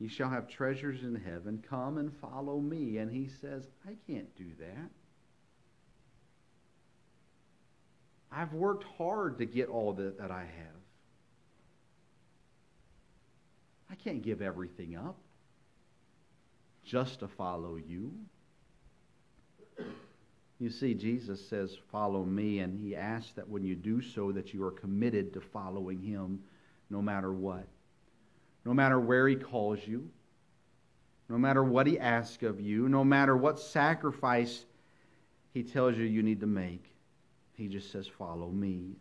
You 0.00 0.08
shall 0.08 0.30
have 0.30 0.48
treasures 0.48 1.04
in 1.04 1.14
heaven. 1.14 1.62
Come 1.68 1.98
and 1.98 2.12
follow 2.16 2.58
me. 2.58 2.96
And 2.96 3.12
he 3.12 3.28
says, 3.28 3.62
I 3.86 3.92
can't 4.10 4.34
do 4.36 4.48
that. 4.58 4.90
I've 8.32 8.52
worked 8.52 8.84
hard 8.98 9.38
to 9.38 9.44
get 9.44 9.68
all 9.68 9.92
that, 9.92 10.18
that 10.18 10.32
I 10.32 10.40
have. 10.40 10.81
I 13.92 13.94
can't 13.94 14.22
give 14.22 14.40
everything 14.40 14.96
up 14.96 15.18
just 16.82 17.20
to 17.20 17.28
follow 17.28 17.76
you. 17.76 18.10
You 20.58 20.70
see, 20.70 20.94
Jesus 20.94 21.46
says, 21.46 21.76
Follow 21.90 22.24
me, 22.24 22.60
and 22.60 22.80
he 22.80 22.96
asks 22.96 23.32
that 23.32 23.46
when 23.46 23.62
you 23.62 23.74
do 23.74 24.00
so, 24.00 24.32
that 24.32 24.54
you 24.54 24.64
are 24.64 24.70
committed 24.70 25.34
to 25.34 25.42
following 25.42 26.00
him 26.00 26.40
no 26.88 27.02
matter 27.02 27.32
what. 27.32 27.66
No 28.64 28.72
matter 28.72 28.98
where 28.98 29.28
he 29.28 29.36
calls 29.36 29.80
you, 29.86 30.08
no 31.28 31.36
matter 31.36 31.62
what 31.62 31.86
he 31.86 31.98
asks 31.98 32.42
of 32.42 32.60
you, 32.60 32.88
no 32.88 33.04
matter 33.04 33.36
what 33.36 33.60
sacrifice 33.60 34.64
he 35.52 35.62
tells 35.62 35.98
you 35.98 36.04
you 36.04 36.22
need 36.22 36.40
to 36.40 36.46
make, 36.46 36.84
he 37.54 37.68
just 37.68 37.92
says, 37.92 38.06
Follow 38.06 38.50
me. 38.50 38.92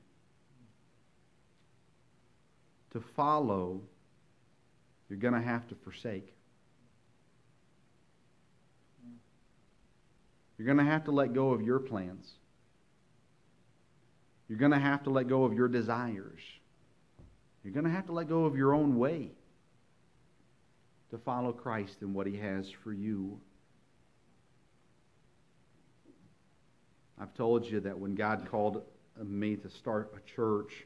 To 2.92 3.00
follow, 3.00 3.82
you're 5.12 5.20
going 5.20 5.34
to 5.34 5.42
have 5.42 5.68
to 5.68 5.76
forsake. 5.76 6.34
You're 10.58 10.66
going 10.66 10.78
to 10.78 10.90
have 10.90 11.04
to 11.04 11.12
let 11.12 11.34
go 11.34 11.52
of 11.52 11.62
your 11.62 11.80
plans. 11.80 12.26
You're 14.48 14.58
going 14.58 14.72
to 14.72 14.80
have 14.80 15.04
to 15.04 15.10
let 15.10 15.28
go 15.28 15.44
of 15.44 15.54
your 15.54 15.68
desires. 15.68 16.40
You're 17.62 17.74
going 17.74 17.84
to 17.84 17.92
have 17.92 18.06
to 18.06 18.14
let 18.14 18.30
go 18.30 18.46
of 18.46 18.56
your 18.56 18.74
own 18.74 18.98
way 18.98 19.32
to 21.10 21.18
follow 21.18 21.52
Christ 21.52 21.98
and 22.00 22.16
what 22.16 22.26
He 22.26 22.38
has 22.38 22.72
for 22.82 22.94
you. 22.94 23.38
I've 27.20 27.34
told 27.34 27.66
you 27.66 27.82
that 27.82 28.00
when 28.00 28.16
God 28.16 28.48
called 28.50 28.84
me 29.22 29.58
to 29.58 29.70
start 29.70 30.14
a 30.16 30.36
church, 30.36 30.86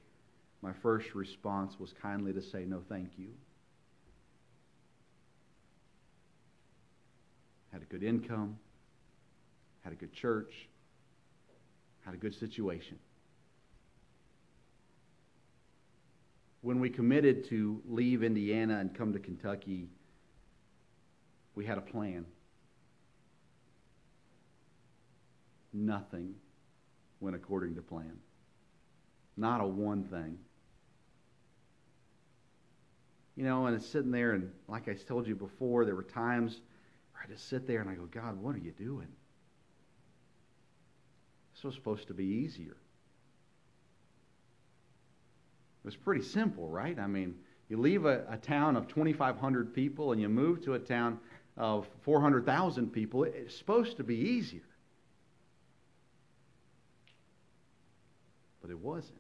my 0.63 0.73
first 0.81 1.13
response 1.13 1.79
was 1.79 1.93
kindly 2.01 2.33
to 2.33 2.41
say, 2.41 2.65
No, 2.65 2.81
thank 2.89 3.11
you. 3.17 3.27
Had 7.75 7.81
a 7.81 7.87
good 7.87 8.03
income, 8.03 8.57
had 9.83 9.91
a 9.91 9.97
good 9.97 10.13
church, 10.13 10.69
had 12.05 12.13
a 12.13 12.17
good 12.17 12.33
situation. 12.33 12.97
When 16.61 16.79
we 16.79 16.89
committed 16.89 17.43
to 17.49 17.81
leave 17.85 18.23
Indiana 18.23 18.77
and 18.77 18.95
come 18.95 19.11
to 19.11 19.19
Kentucky, 19.19 19.89
we 21.53 21.65
had 21.65 21.77
a 21.77 21.81
plan. 21.81 22.25
Nothing 25.73 26.35
went 27.19 27.35
according 27.35 27.75
to 27.75 27.81
plan. 27.81 28.19
Not 29.35 29.59
a 29.59 29.67
one 29.67 30.05
thing. 30.05 30.37
You 33.35 33.43
know, 33.43 33.65
and 33.65 33.75
it's 33.75 33.85
sitting 33.85 34.11
there, 34.11 34.31
and 34.31 34.49
like 34.69 34.87
I 34.87 34.93
told 34.93 35.27
you 35.27 35.35
before, 35.35 35.83
there 35.83 35.95
were 35.95 36.03
times 36.03 36.61
I 37.25 37.31
just 37.31 37.49
sit 37.49 37.65
there 37.65 37.81
and 37.81 37.89
I 37.89 37.95
go, 37.95 38.05
God, 38.05 38.39
what 38.39 38.55
are 38.55 38.59
you 38.59 38.71
doing? 38.71 39.07
This 41.55 41.63
was 41.63 41.73
supposed 41.73 42.07
to 42.07 42.13
be 42.13 42.25
easier. 42.25 42.77
It 45.83 45.85
was 45.85 45.95
pretty 45.95 46.23
simple, 46.23 46.69
right? 46.69 46.97
I 46.99 47.07
mean, 47.07 47.35
you 47.67 47.77
leave 47.77 48.05
a, 48.05 48.25
a 48.29 48.37
town 48.37 48.75
of 48.75 48.87
2,500 48.87 49.73
people 49.73 50.11
and 50.11 50.21
you 50.21 50.29
move 50.29 50.63
to 50.65 50.75
a 50.75 50.79
town 50.79 51.19
of 51.57 51.87
400,000 52.01 52.91
people. 52.91 53.23
It's 53.23 53.57
supposed 53.57 53.97
to 53.97 54.03
be 54.03 54.15
easier. 54.15 54.61
But 58.61 58.69
it 58.69 58.77
wasn't. 58.77 59.19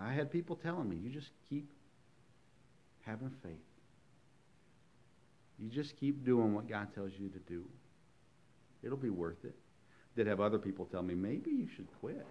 I 0.00 0.12
had 0.12 0.30
people 0.30 0.56
telling 0.56 0.88
me, 0.88 0.96
you 0.96 1.10
just 1.10 1.30
keep 1.48 1.68
having 3.04 3.30
faith. 3.42 3.69
You 5.60 5.68
just 5.68 5.96
keep 5.96 6.24
doing 6.24 6.54
what 6.54 6.68
God 6.68 6.88
tells 6.94 7.12
you 7.18 7.28
to 7.28 7.38
do. 7.40 7.64
It'll 8.82 8.96
be 8.96 9.10
worth 9.10 9.44
it. 9.44 9.54
Did 10.16 10.26
have 10.26 10.40
other 10.40 10.58
people 10.58 10.86
tell 10.86 11.02
me, 11.02 11.14
maybe 11.14 11.50
you 11.50 11.68
should 11.76 11.86
quit. 12.00 12.26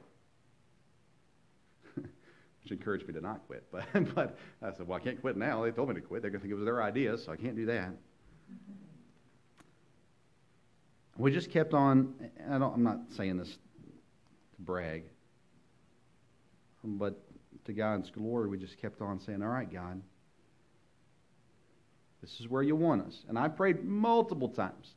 Which 1.95 2.71
encouraged 2.71 3.07
me 3.07 3.13
to 3.13 3.21
not 3.21 3.45
quit. 3.45 3.63
But, 3.71 3.85
but 4.15 4.37
I 4.61 4.71
said, 4.75 4.87
well, 4.87 4.97
I 4.97 5.01
can't 5.01 5.21
quit 5.21 5.37
now. 5.37 5.63
They 5.63 5.71
told 5.71 5.89
me 5.89 5.95
to 5.95 6.01
quit. 6.01 6.23
They're 6.23 6.31
going 6.31 6.41
to 6.41 6.43
think 6.43 6.51
it 6.51 6.57
was 6.57 6.65
their 6.65 6.81
idea, 6.81 7.17
so 7.17 7.31
I 7.31 7.35
can't 7.35 7.55
do 7.55 7.67
that. 7.67 7.93
We 11.17 11.31
just 11.31 11.51
kept 11.51 11.73
on, 11.73 12.15
I 12.49 12.55
am 12.55 12.83
not 12.83 12.99
saying 13.15 13.37
this 13.37 13.49
to 13.49 13.57
brag, 14.59 15.03
but 16.83 17.21
to 17.65 17.73
God's 17.73 18.09
glory, 18.09 18.47
we 18.47 18.57
just 18.57 18.79
kept 18.81 19.01
on 19.01 19.19
saying, 19.19 19.43
all 19.43 19.49
right, 19.49 19.71
God, 19.71 20.01
this 22.21 22.39
is 22.39 22.47
where 22.47 22.63
you 22.63 22.75
want 22.75 23.07
us. 23.07 23.23
And 23.27 23.37
I 23.37 23.47
prayed 23.47 23.83
multiple 23.83 24.49
times 24.49 24.95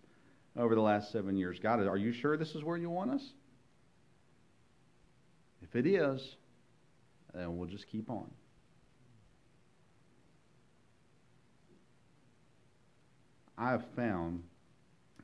over 0.57 0.75
the 0.75 0.81
last 0.81 1.13
seven 1.13 1.37
years. 1.37 1.59
God, 1.59 1.81
are 1.87 1.97
you 1.97 2.13
sure 2.13 2.37
this 2.37 2.55
is 2.55 2.65
where 2.65 2.77
you 2.77 2.91
want 2.91 3.11
us? 3.13 3.33
If 5.63 5.77
it 5.77 5.87
is, 5.87 6.37
then 7.33 7.57
we'll 7.57 7.69
just 7.69 7.87
keep 7.87 8.11
on. 8.11 8.31
I 13.57 13.71
have 13.71 13.85
found 13.95 14.43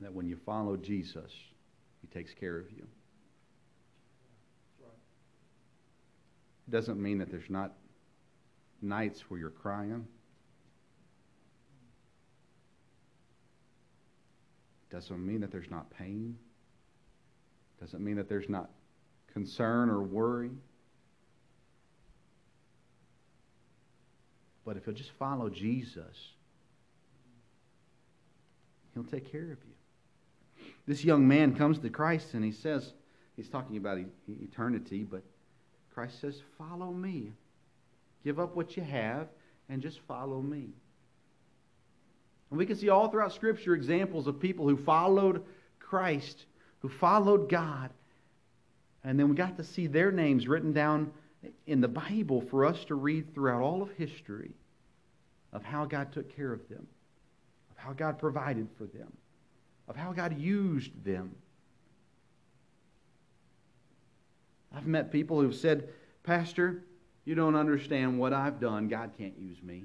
that 0.00 0.12
when 0.14 0.28
you 0.28 0.36
follow 0.46 0.76
Jesus, 0.76 1.32
he 2.00 2.06
takes 2.06 2.32
care 2.32 2.56
of 2.58 2.70
you. 2.70 2.86
It 6.68 6.70
doesn't 6.70 7.02
mean 7.02 7.18
that 7.18 7.30
there's 7.30 7.50
not 7.50 7.72
nights 8.80 9.24
where 9.28 9.40
you're 9.40 9.50
crying. 9.50 10.06
Doesn't 14.90 15.24
mean 15.24 15.40
that 15.40 15.50
there's 15.50 15.70
not 15.70 15.90
pain. 15.90 16.38
Doesn't 17.80 18.02
mean 18.02 18.16
that 18.16 18.28
there's 18.28 18.48
not 18.48 18.70
concern 19.32 19.90
or 19.90 20.02
worry. 20.02 20.50
But 24.64 24.76
if 24.76 24.86
you'll 24.86 24.96
just 24.96 25.12
follow 25.12 25.48
Jesus, 25.48 26.32
He'll 28.94 29.04
take 29.04 29.30
care 29.30 29.52
of 29.52 29.58
you. 29.64 30.66
This 30.86 31.04
young 31.04 31.28
man 31.28 31.54
comes 31.54 31.78
to 31.78 31.88
Christ 31.88 32.34
and 32.34 32.44
he 32.44 32.50
says, 32.50 32.94
he's 33.36 33.48
talking 33.48 33.76
about 33.76 33.98
eternity, 34.26 35.04
but 35.04 35.22
Christ 35.94 36.20
says, 36.20 36.42
Follow 36.56 36.92
me. 36.92 37.32
Give 38.24 38.40
up 38.40 38.56
what 38.56 38.76
you 38.76 38.82
have 38.82 39.28
and 39.68 39.80
just 39.80 40.00
follow 40.00 40.40
me. 40.40 40.70
And 42.50 42.58
we 42.58 42.66
can 42.66 42.76
see 42.76 42.88
all 42.88 43.08
throughout 43.08 43.32
Scripture 43.32 43.74
examples 43.74 44.26
of 44.26 44.40
people 44.40 44.68
who 44.68 44.76
followed 44.76 45.44
Christ, 45.78 46.46
who 46.80 46.88
followed 46.88 47.48
God. 47.48 47.90
And 49.04 49.18
then 49.18 49.28
we 49.28 49.34
got 49.34 49.56
to 49.56 49.64
see 49.64 49.86
their 49.86 50.10
names 50.10 50.48
written 50.48 50.72
down 50.72 51.12
in 51.66 51.80
the 51.80 51.88
Bible 51.88 52.40
for 52.40 52.64
us 52.64 52.84
to 52.86 52.94
read 52.94 53.34
throughout 53.34 53.62
all 53.62 53.82
of 53.82 53.90
history 53.92 54.52
of 55.52 55.62
how 55.62 55.84
God 55.84 56.12
took 56.12 56.34
care 56.34 56.52
of 56.52 56.68
them, 56.68 56.86
of 57.70 57.76
how 57.76 57.92
God 57.92 58.18
provided 58.18 58.68
for 58.76 58.84
them, 58.84 59.12
of 59.88 59.96
how 59.96 60.12
God 60.12 60.38
used 60.38 61.04
them. 61.04 61.34
I've 64.74 64.86
met 64.86 65.10
people 65.10 65.40
who've 65.40 65.54
said, 65.54 65.88
Pastor, 66.22 66.84
you 67.24 67.34
don't 67.34 67.56
understand 67.56 68.18
what 68.18 68.32
I've 68.32 68.60
done. 68.60 68.88
God 68.88 69.12
can't 69.16 69.38
use 69.38 69.62
me. 69.62 69.84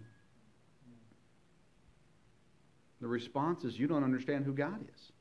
The 3.03 3.09
response 3.09 3.65
is, 3.65 3.77
You 3.77 3.85
don't 3.85 4.05
understand 4.05 4.45
who 4.45 4.53
God 4.53 4.79
is. 4.95 5.11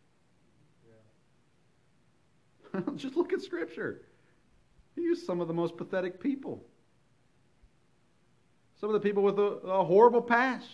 Yeah. 2.72 2.80
Just 2.96 3.16
look 3.16 3.32
at 3.32 3.42
Scripture. 3.42 4.02
He 4.94 5.02
used 5.02 5.26
some 5.26 5.40
of 5.40 5.48
the 5.48 5.54
most 5.54 5.76
pathetic 5.76 6.20
people. 6.20 6.64
Some 8.80 8.88
of 8.88 8.94
the 8.94 9.00
people 9.00 9.24
with 9.24 9.36
a, 9.36 9.42
a, 9.42 9.84
horrible 9.84 10.22
past. 10.22 10.68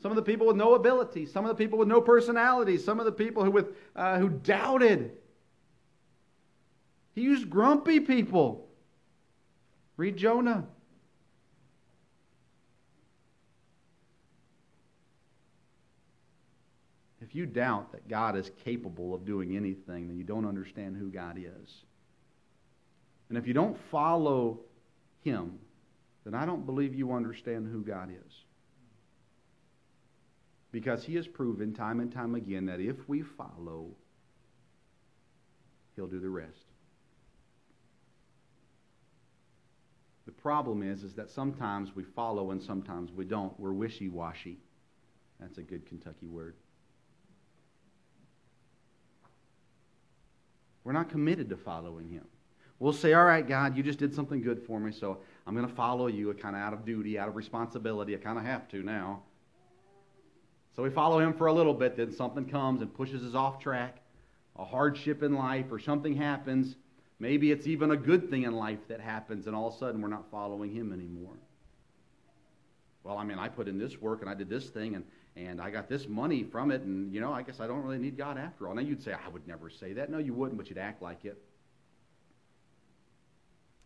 Some 0.00 0.10
of 0.10 0.16
the 0.16 0.22
people 0.22 0.46
with 0.46 0.56
no 0.56 0.74
ability. 0.74 1.26
Some 1.26 1.44
of 1.44 1.50
the 1.50 1.54
people 1.54 1.78
with 1.78 1.88
no 1.88 2.00
personality. 2.00 2.78
Some 2.78 2.98
of 2.98 3.04
the 3.04 3.12
people 3.12 3.44
who, 3.44 3.50
with, 3.50 3.76
uh, 3.94 4.18
who 4.18 4.30
doubted. 4.30 5.10
He 7.14 7.20
used 7.20 7.50
grumpy 7.50 8.00
people. 8.00 8.68
Read 9.98 10.16
Jonah. 10.16 10.66
You 17.36 17.46
doubt 17.46 17.92
that 17.92 18.08
God 18.08 18.36
is 18.36 18.50
capable 18.64 19.14
of 19.14 19.24
doing 19.24 19.56
anything, 19.56 20.08
then 20.08 20.16
you 20.16 20.24
don't 20.24 20.46
understand 20.46 20.96
who 20.96 21.10
God 21.10 21.38
is. 21.38 21.84
And 23.28 23.36
if 23.36 23.46
you 23.46 23.54
don't 23.54 23.76
follow 23.90 24.60
Him, 25.22 25.58
then 26.24 26.34
I 26.34 26.46
don't 26.46 26.64
believe 26.64 26.94
you 26.94 27.12
understand 27.12 27.68
who 27.70 27.82
God 27.82 28.10
is. 28.10 28.32
Because 30.72 31.04
He 31.04 31.14
has 31.16 31.26
proven 31.26 31.74
time 31.74 32.00
and 32.00 32.12
time 32.12 32.34
again 32.34 32.66
that 32.66 32.80
if 32.80 32.96
we 33.08 33.22
follow, 33.22 33.88
He'll 35.94 36.06
do 36.06 36.20
the 36.20 36.28
rest. 36.28 36.64
The 40.26 40.32
problem 40.32 40.82
is, 40.82 41.04
is 41.04 41.14
that 41.14 41.30
sometimes 41.30 41.94
we 41.94 42.02
follow 42.02 42.50
and 42.50 42.62
sometimes 42.62 43.12
we 43.12 43.24
don't. 43.24 43.58
We're 43.60 43.72
wishy-washy. 43.72 44.58
That's 45.40 45.58
a 45.58 45.62
good 45.62 45.86
Kentucky 45.86 46.26
word. 46.26 46.54
We're 50.86 50.92
not 50.92 51.10
committed 51.10 51.50
to 51.50 51.56
following 51.56 52.08
him. 52.08 52.24
We'll 52.78 52.94
say, 52.94 53.12
all 53.12 53.24
right, 53.24 53.46
God, 53.46 53.76
you 53.76 53.82
just 53.82 53.98
did 53.98 54.14
something 54.14 54.40
good 54.40 54.62
for 54.62 54.80
me, 54.80 54.92
so 54.92 55.18
I'm 55.46 55.54
going 55.54 55.68
to 55.68 55.74
follow 55.74 56.06
you 56.06 56.32
kind 56.34 56.56
of 56.56 56.62
out 56.62 56.72
of 56.72 56.84
duty, 56.84 57.18
out 57.18 57.28
of 57.28 57.36
responsibility. 57.36 58.14
I 58.14 58.18
kind 58.18 58.38
of 58.38 58.44
have 58.44 58.68
to 58.68 58.82
now. 58.82 59.22
So 60.74 60.82
we 60.82 60.90
follow 60.90 61.18
him 61.18 61.34
for 61.34 61.48
a 61.48 61.52
little 61.52 61.74
bit, 61.74 61.96
then 61.96 62.12
something 62.12 62.44
comes 62.46 62.80
and 62.80 62.94
pushes 62.94 63.22
us 63.24 63.34
off 63.34 63.58
track, 63.58 64.02
a 64.56 64.64
hardship 64.64 65.22
in 65.22 65.34
life, 65.34 65.66
or 65.70 65.78
something 65.78 66.14
happens, 66.14 66.76
Maybe 67.18 67.50
it's 67.50 67.66
even 67.66 67.92
a 67.92 67.96
good 67.96 68.28
thing 68.28 68.42
in 68.42 68.54
life 68.54 68.88
that 68.88 69.00
happens, 69.00 69.46
and 69.46 69.56
all 69.56 69.68
of 69.68 69.74
a 69.74 69.78
sudden 69.78 70.02
we're 70.02 70.08
not 70.08 70.30
following 70.30 70.72
Him 70.72 70.92
anymore. 70.92 71.36
Well, 73.04 73.16
I 73.16 73.24
mean, 73.24 73.38
I 73.38 73.48
put 73.48 73.68
in 73.68 73.78
this 73.78 74.00
work 74.00 74.20
and 74.20 74.28
I 74.28 74.34
did 74.34 74.48
this 74.48 74.68
thing 74.68 74.96
and, 74.96 75.04
and 75.36 75.60
I 75.60 75.70
got 75.70 75.88
this 75.88 76.08
money 76.08 76.44
from 76.44 76.70
it, 76.70 76.82
and, 76.82 77.12
you 77.12 77.20
know, 77.20 77.32
I 77.32 77.42
guess 77.42 77.60
I 77.60 77.66
don't 77.66 77.82
really 77.82 77.98
need 77.98 78.16
God 78.16 78.38
after 78.38 78.66
all. 78.66 78.74
Now, 78.74 78.80
you'd 78.80 79.02
say, 79.02 79.12
I 79.12 79.28
would 79.28 79.46
never 79.46 79.68
say 79.68 79.92
that. 79.92 80.10
No, 80.10 80.18
you 80.18 80.32
wouldn't, 80.32 80.56
but 80.56 80.68
you'd 80.68 80.78
act 80.78 81.02
like 81.02 81.24
it. 81.24 81.36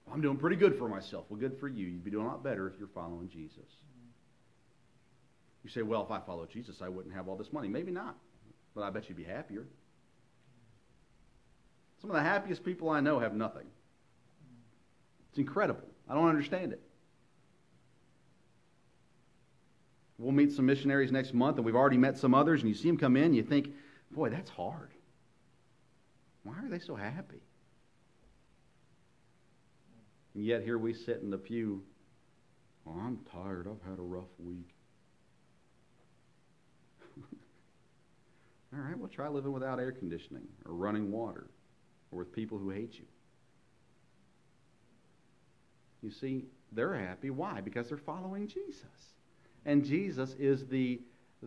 Well, 0.07 0.15
I'm 0.15 0.23
doing 0.23 0.37
pretty 0.37 0.57
good 0.57 0.79
for 0.79 0.89
myself. 0.89 1.25
Well, 1.29 1.41
good 1.41 1.59
for 1.59 1.69
you. 1.69 1.87
You'd 1.87 2.05
be 2.05 2.11
doing 2.11 2.27
a 2.27 2.29
lot 2.29 2.45
better 2.45 2.69
if 2.69 2.75
you're 2.79 2.89
following 2.95 3.29
Jesus. 3.29 3.67
You 5.65 5.71
say, 5.71 5.83
well, 5.83 6.05
if 6.05 6.11
I 6.11 6.21
follow 6.21 6.47
Jesus, 6.47 6.77
I 6.83 6.89
wouldn't 6.89 7.15
have 7.15 7.29
all 7.29 7.37
this 7.37 7.53
money. 7.53 7.69
Maybe 7.69 7.91
not, 7.91 8.17
but 8.75 8.83
I 8.83 8.91
bet 8.91 9.09
you'd 9.09 9.19
be 9.19 9.25
happier. 9.25 9.67
Some 12.01 12.11
of 12.11 12.17
the 12.17 12.23
happiest 12.23 12.65
people 12.65 12.89
I 12.89 13.01
know 13.01 13.19
have 13.19 13.35
nothing. 13.35 13.67
It's 15.31 15.39
incredible. 15.39 15.87
I 16.09 16.15
don't 16.15 16.29
understand 16.29 16.73
it. 16.73 16.81
We'll 20.21 20.33
meet 20.33 20.53
some 20.53 20.67
missionaries 20.67 21.11
next 21.11 21.33
month, 21.33 21.57
and 21.57 21.65
we've 21.65 21.75
already 21.75 21.97
met 21.97 22.19
some 22.19 22.35
others, 22.35 22.61
and 22.61 22.69
you 22.69 22.75
see 22.75 22.89
them 22.89 22.99
come 22.99 23.17
in, 23.17 23.25
and 23.25 23.37
you 23.37 23.43
think, 23.43 23.73
boy, 24.11 24.29
that's 24.29 24.51
hard. 24.51 24.91
Why 26.43 26.53
are 26.63 26.69
they 26.69 26.79
so 26.79 26.95
happy? 26.95 27.43
And 30.35 30.45
yet 30.45 30.63
here 30.63 30.77
we 30.77 30.93
sit 30.93 31.21
in 31.23 31.31
the 31.31 31.39
pew. 31.39 31.83
Well, 32.85 32.97
I'm 32.99 33.19
tired. 33.33 33.67
I've 33.67 33.89
had 33.89 33.99
a 33.99 34.03
rough 34.03 34.29
week. 34.39 34.75
All 38.75 38.79
right, 38.79 38.99
well, 38.99 39.09
try 39.09 39.27
living 39.29 39.53
without 39.53 39.81
air 39.81 39.93
conditioning 39.93 40.49
or 40.67 40.75
running 40.75 41.11
water 41.11 41.47
or 42.13 42.19
with 42.19 42.33
people 42.33 42.59
who 42.59 42.69
hate 42.69 42.93
you. 42.99 43.07
You 46.03 46.11
see, 46.11 46.45
they're 46.73 46.95
happy. 46.95 47.31
Why? 47.31 47.63
Because 47.63 47.89
they're 47.89 47.97
following 47.97 48.49
Jesus. 48.49 49.15
And 49.67 49.85
Jesus 49.85 50.35
is 50.39 50.67
the, 50.67 51.01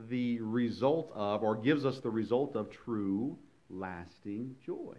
the 0.10 0.40
result 0.42 1.12
of, 1.16 1.44
or 1.44 1.56
gives 1.56 1.86
us 1.86 2.00
the 2.00 2.10
result 2.10 2.56
of 2.56 2.70
true, 2.70 3.38
lasting 3.70 4.56
joy. 4.66 4.96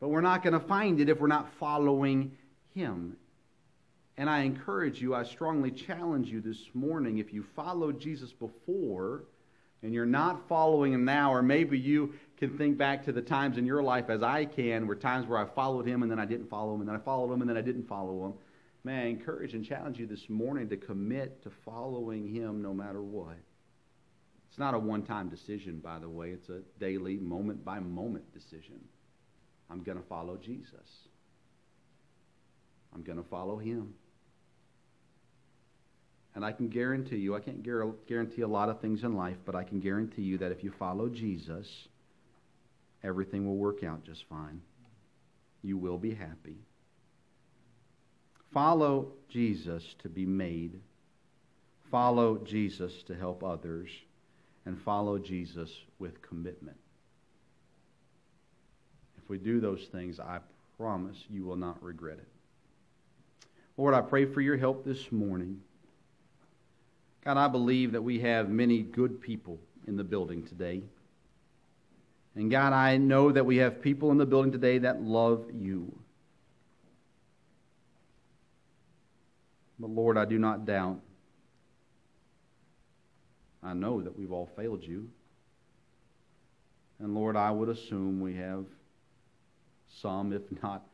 But 0.00 0.08
we're 0.08 0.20
not 0.20 0.42
going 0.42 0.52
to 0.52 0.66
find 0.66 1.00
it 1.00 1.08
if 1.08 1.20
we're 1.20 1.26
not 1.26 1.48
following 1.58 2.32
Him. 2.74 3.16
And 4.16 4.30
I 4.30 4.40
encourage 4.40 5.00
you, 5.00 5.14
I 5.14 5.24
strongly 5.24 5.70
challenge 5.70 6.28
you 6.28 6.40
this 6.40 6.58
morning, 6.72 7.18
if 7.18 7.32
you 7.32 7.44
followed 7.56 8.00
Jesus 8.00 8.32
before 8.32 9.24
and 9.82 9.92
you're 9.92 10.06
not 10.06 10.48
following 10.48 10.92
Him 10.92 11.04
now, 11.04 11.32
or 11.32 11.42
maybe 11.42 11.78
you 11.78 12.14
can 12.36 12.56
think 12.56 12.78
back 12.78 13.04
to 13.04 13.12
the 13.12 13.22
times 13.22 13.58
in 13.58 13.66
your 13.66 13.82
life 13.82 14.10
as 14.10 14.22
I 14.22 14.44
can, 14.44 14.86
where 14.86 14.96
times 14.96 15.26
where 15.26 15.38
I 15.38 15.46
followed 15.46 15.86
him 15.86 16.02
and 16.02 16.10
then 16.10 16.18
I 16.18 16.24
didn't 16.24 16.48
follow 16.48 16.74
him, 16.74 16.80
and 16.80 16.88
then 16.88 16.96
I 16.96 16.98
followed 16.98 17.32
him 17.32 17.40
and 17.40 17.48
then 17.48 17.56
I 17.56 17.62
didn't 17.62 17.88
follow 17.88 18.26
him. 18.26 18.34
May 18.84 19.04
I 19.04 19.06
encourage 19.06 19.54
and 19.54 19.64
challenge 19.64 19.98
you 19.98 20.06
this 20.06 20.28
morning 20.28 20.68
to 20.68 20.76
commit 20.76 21.42
to 21.44 21.50
following 21.64 22.28
him 22.28 22.60
no 22.60 22.74
matter 22.74 23.02
what. 23.02 23.38
It's 24.50 24.58
not 24.58 24.74
a 24.74 24.78
one 24.78 25.02
time 25.02 25.30
decision, 25.30 25.80
by 25.80 25.98
the 25.98 26.08
way, 26.08 26.30
it's 26.30 26.50
a 26.50 26.60
daily, 26.78 27.16
moment 27.16 27.64
by 27.64 27.80
moment 27.80 28.32
decision. 28.34 28.78
I'm 29.70 29.82
going 29.82 29.96
to 29.96 30.04
follow 30.04 30.36
Jesus, 30.36 31.08
I'm 32.94 33.02
going 33.02 33.20
to 33.20 33.28
follow 33.28 33.56
him. 33.56 33.94
And 36.36 36.44
I 36.44 36.50
can 36.50 36.68
guarantee 36.68 37.16
you, 37.16 37.36
I 37.36 37.40
can't 37.40 37.62
guarantee 37.62 38.42
a 38.42 38.48
lot 38.48 38.68
of 38.68 38.80
things 38.80 39.04
in 39.04 39.14
life, 39.14 39.36
but 39.46 39.54
I 39.54 39.62
can 39.62 39.78
guarantee 39.78 40.22
you 40.22 40.38
that 40.38 40.50
if 40.50 40.64
you 40.64 40.72
follow 40.78 41.08
Jesus, 41.08 41.68
everything 43.04 43.46
will 43.46 43.56
work 43.56 43.84
out 43.84 44.04
just 44.04 44.24
fine. 44.28 44.60
You 45.62 45.78
will 45.78 45.96
be 45.96 46.12
happy. 46.12 46.58
Follow 48.54 49.08
Jesus 49.28 49.96
to 49.98 50.08
be 50.08 50.24
made. 50.24 50.80
Follow 51.90 52.38
Jesus 52.38 53.02
to 53.02 53.14
help 53.14 53.42
others. 53.42 53.90
And 54.64 54.80
follow 54.80 55.18
Jesus 55.18 55.70
with 55.98 56.22
commitment. 56.22 56.78
If 59.22 59.28
we 59.28 59.36
do 59.36 59.60
those 59.60 59.84
things, 59.92 60.18
I 60.18 60.38
promise 60.78 61.16
you 61.28 61.44
will 61.44 61.56
not 61.56 61.82
regret 61.82 62.18
it. 62.18 62.28
Lord, 63.76 63.92
I 63.92 64.00
pray 64.00 64.24
for 64.24 64.40
your 64.40 64.56
help 64.56 64.84
this 64.84 65.10
morning. 65.10 65.60
God, 67.24 67.36
I 67.36 67.48
believe 67.48 67.92
that 67.92 68.02
we 68.02 68.20
have 68.20 68.48
many 68.48 68.82
good 68.82 69.20
people 69.20 69.58
in 69.86 69.96
the 69.96 70.04
building 70.04 70.46
today. 70.46 70.82
And 72.36 72.50
God, 72.50 72.72
I 72.72 72.96
know 72.96 73.32
that 73.32 73.44
we 73.44 73.56
have 73.58 73.82
people 73.82 74.10
in 74.10 74.18
the 74.18 74.26
building 74.26 74.52
today 74.52 74.78
that 74.78 75.02
love 75.02 75.44
you. 75.54 75.92
But 79.78 79.90
Lord, 79.90 80.16
I 80.16 80.24
do 80.24 80.38
not 80.38 80.64
doubt. 80.64 81.00
I 83.62 83.72
know 83.72 84.02
that 84.02 84.16
we've 84.16 84.32
all 84.32 84.48
failed 84.56 84.82
you. 84.82 85.08
And 87.00 87.14
Lord, 87.14 87.36
I 87.36 87.50
would 87.50 87.68
assume 87.68 88.20
we 88.20 88.34
have 88.34 88.66
some, 89.88 90.32
if 90.32 90.42
not 90.62 90.86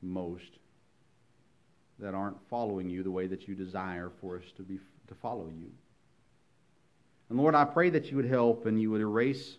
most, 0.00 0.58
that 1.98 2.14
aren't 2.14 2.38
following 2.48 2.88
you 2.88 3.02
the 3.02 3.10
way 3.10 3.26
that 3.26 3.46
you 3.46 3.54
desire 3.54 4.10
for 4.20 4.38
us 4.38 4.44
to 4.56 4.62
be 4.62 4.78
to 5.08 5.14
follow 5.16 5.48
you. 5.48 5.70
And 7.28 7.38
Lord, 7.38 7.54
I 7.54 7.64
pray 7.64 7.90
that 7.90 8.10
you 8.10 8.16
would 8.16 8.28
help 8.28 8.66
and 8.66 8.80
you 8.80 8.90
would 8.90 9.00
erase 9.00 9.56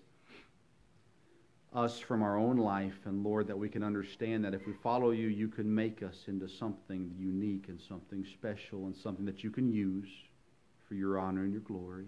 us 1.73 1.99
from 1.99 2.21
our 2.21 2.37
own 2.37 2.57
life. 2.57 2.99
And 3.05 3.23
Lord, 3.23 3.47
that 3.47 3.57
we 3.57 3.69
can 3.69 3.83
understand 3.83 4.43
that 4.43 4.53
if 4.53 4.65
we 4.67 4.73
follow 4.73 5.11
you, 5.11 5.27
you 5.27 5.47
can 5.47 5.73
make 5.73 6.03
us 6.03 6.25
into 6.27 6.47
something 6.49 7.13
unique 7.17 7.65
and 7.69 7.79
something 7.79 8.25
special 8.25 8.85
and 8.85 8.95
something 8.95 9.25
that 9.25 9.43
you 9.43 9.51
can 9.51 9.71
use 9.71 10.09
for 10.87 10.95
your 10.95 11.17
honor 11.17 11.43
and 11.43 11.53
your 11.53 11.61
glory. 11.61 12.07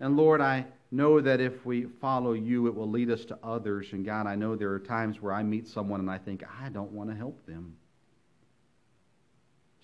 And 0.00 0.16
Lord, 0.16 0.40
I 0.40 0.66
know 0.90 1.20
that 1.20 1.40
if 1.40 1.64
we 1.64 1.84
follow 2.00 2.32
you, 2.32 2.66
it 2.66 2.74
will 2.74 2.90
lead 2.90 3.10
us 3.10 3.24
to 3.26 3.38
others. 3.44 3.92
And 3.92 4.04
God, 4.04 4.26
I 4.26 4.34
know 4.34 4.56
there 4.56 4.72
are 4.72 4.80
times 4.80 5.22
where 5.22 5.32
I 5.32 5.44
meet 5.44 5.68
someone 5.68 6.00
and 6.00 6.10
I 6.10 6.18
think, 6.18 6.42
I 6.60 6.68
don't 6.68 6.90
want 6.90 7.10
to 7.10 7.16
help 7.16 7.46
them. 7.46 7.76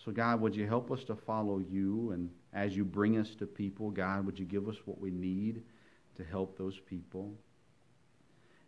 So, 0.05 0.11
God, 0.11 0.41
would 0.41 0.57
you 0.57 0.67
help 0.67 0.91
us 0.91 1.05
to 1.05 1.15
follow 1.15 1.59
you? 1.59 2.11
And 2.13 2.31
as 2.53 2.77
you 2.77 2.85
bring 2.85 3.19
us 3.19 3.35
to 3.37 3.47
people, 3.47 3.91
God, 3.91 4.27
would 4.27 4.39
you 4.39 4.47
give 4.47 4.69
us 4.69 4.77
what 4.85 5.01
we 5.01 5.11
need 5.11 5.63
to 6.17 6.25
help 6.25 6.59
those 6.59 6.79
people? 6.81 7.33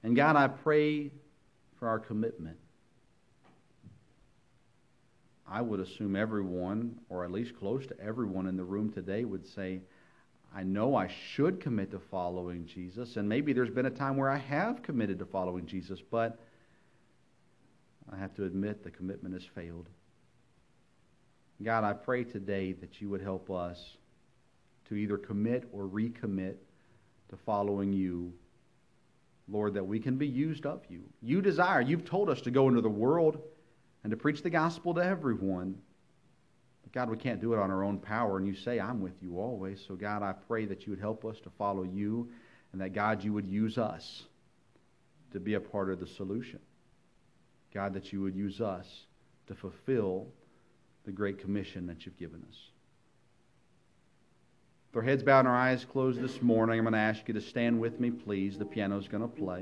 And 0.02 0.16
God, 0.16 0.36
I 0.36 0.48
pray 0.48 1.10
for 1.78 1.88
our 1.88 1.98
commitment. 1.98 2.56
I 5.48 5.60
would 5.60 5.80
assume 5.80 6.16
everyone, 6.16 6.98
or 7.08 7.24
at 7.24 7.30
least 7.30 7.56
close 7.58 7.86
to 7.86 8.00
everyone 8.00 8.46
in 8.46 8.56
the 8.56 8.64
room 8.64 8.90
today, 8.90 9.24
would 9.24 9.46
say, 9.46 9.80
I 10.54 10.62
know 10.62 10.96
I 10.96 11.08
should 11.08 11.60
commit 11.60 11.90
to 11.92 11.98
following 11.98 12.66
Jesus, 12.66 13.16
and 13.16 13.28
maybe 13.28 13.52
there's 13.52 13.70
been 13.70 13.86
a 13.86 13.90
time 13.90 14.16
where 14.16 14.30
I 14.30 14.38
have 14.38 14.82
committed 14.82 15.18
to 15.18 15.26
following 15.26 15.66
Jesus, 15.66 16.00
but 16.10 16.38
I 18.10 18.16
have 18.16 18.34
to 18.34 18.44
admit 18.44 18.82
the 18.82 18.90
commitment 18.90 19.34
has 19.34 19.44
failed. 19.54 19.88
God, 21.62 21.84
I 21.84 21.92
pray 21.92 22.24
today 22.24 22.72
that 22.72 23.00
you 23.00 23.08
would 23.08 23.22
help 23.22 23.50
us 23.50 23.78
to 24.88 24.94
either 24.94 25.16
commit 25.16 25.68
or 25.72 25.84
recommit 25.84 26.56
to 27.30 27.36
following 27.46 27.92
you. 27.92 28.32
Lord, 29.48 29.74
that 29.74 29.86
we 29.86 29.98
can 29.98 30.16
be 30.16 30.26
used 30.26 30.66
of 30.66 30.82
you. 30.88 31.02
You 31.20 31.42
desire, 31.42 31.80
you've 31.80 32.04
told 32.04 32.30
us 32.30 32.40
to 32.42 32.50
go 32.50 32.68
into 32.68 32.80
the 32.80 32.88
world 32.88 33.40
and 34.04 34.10
to 34.10 34.16
preach 34.16 34.42
the 34.42 34.50
gospel 34.50 34.94
to 34.94 35.04
everyone. 35.04 35.76
But 36.82 36.92
God, 36.92 37.10
we 37.10 37.16
can't 37.16 37.40
do 37.40 37.52
it 37.52 37.58
on 37.58 37.70
our 37.70 37.84
own 37.84 37.98
power, 37.98 38.38
and 38.38 38.46
you 38.46 38.54
say, 38.54 38.80
I'm 38.80 39.00
with 39.00 39.22
you 39.22 39.38
always. 39.38 39.84
So, 39.86 39.94
God, 39.94 40.22
I 40.22 40.32
pray 40.32 40.64
that 40.66 40.86
you 40.86 40.90
would 40.90 41.00
help 41.00 41.24
us 41.24 41.38
to 41.40 41.50
follow 41.50 41.82
you, 41.82 42.30
and 42.72 42.80
that, 42.80 42.92
God, 42.92 43.22
you 43.22 43.32
would 43.32 43.46
use 43.46 43.78
us 43.78 44.24
to 45.32 45.40
be 45.40 45.54
a 45.54 45.60
part 45.60 45.90
of 45.90 46.00
the 46.00 46.06
solution. 46.06 46.58
God, 47.72 47.94
that 47.94 48.12
you 48.12 48.20
would 48.22 48.34
use 48.34 48.60
us 48.60 49.06
to 49.46 49.54
fulfill 49.54 50.26
the 51.04 51.12
great 51.12 51.38
commission 51.38 51.86
that 51.86 52.04
you've 52.04 52.18
given 52.18 52.44
us. 52.48 52.56
With 54.92 55.04
our 55.04 55.08
heads 55.08 55.22
bowed 55.22 55.38
and 55.40 55.48
our 55.48 55.56
eyes 55.56 55.86
closed 55.86 56.20
this 56.20 56.42
morning, 56.42 56.78
I'm 56.78 56.84
going 56.84 56.92
to 56.92 56.98
ask 56.98 57.26
you 57.26 57.32
to 57.32 57.40
stand 57.40 57.80
with 57.80 57.98
me, 57.98 58.10
please. 58.10 58.58
The 58.58 58.66
piano 58.66 58.98
is 58.98 59.08
going 59.08 59.22
to 59.22 59.28
play. 59.28 59.60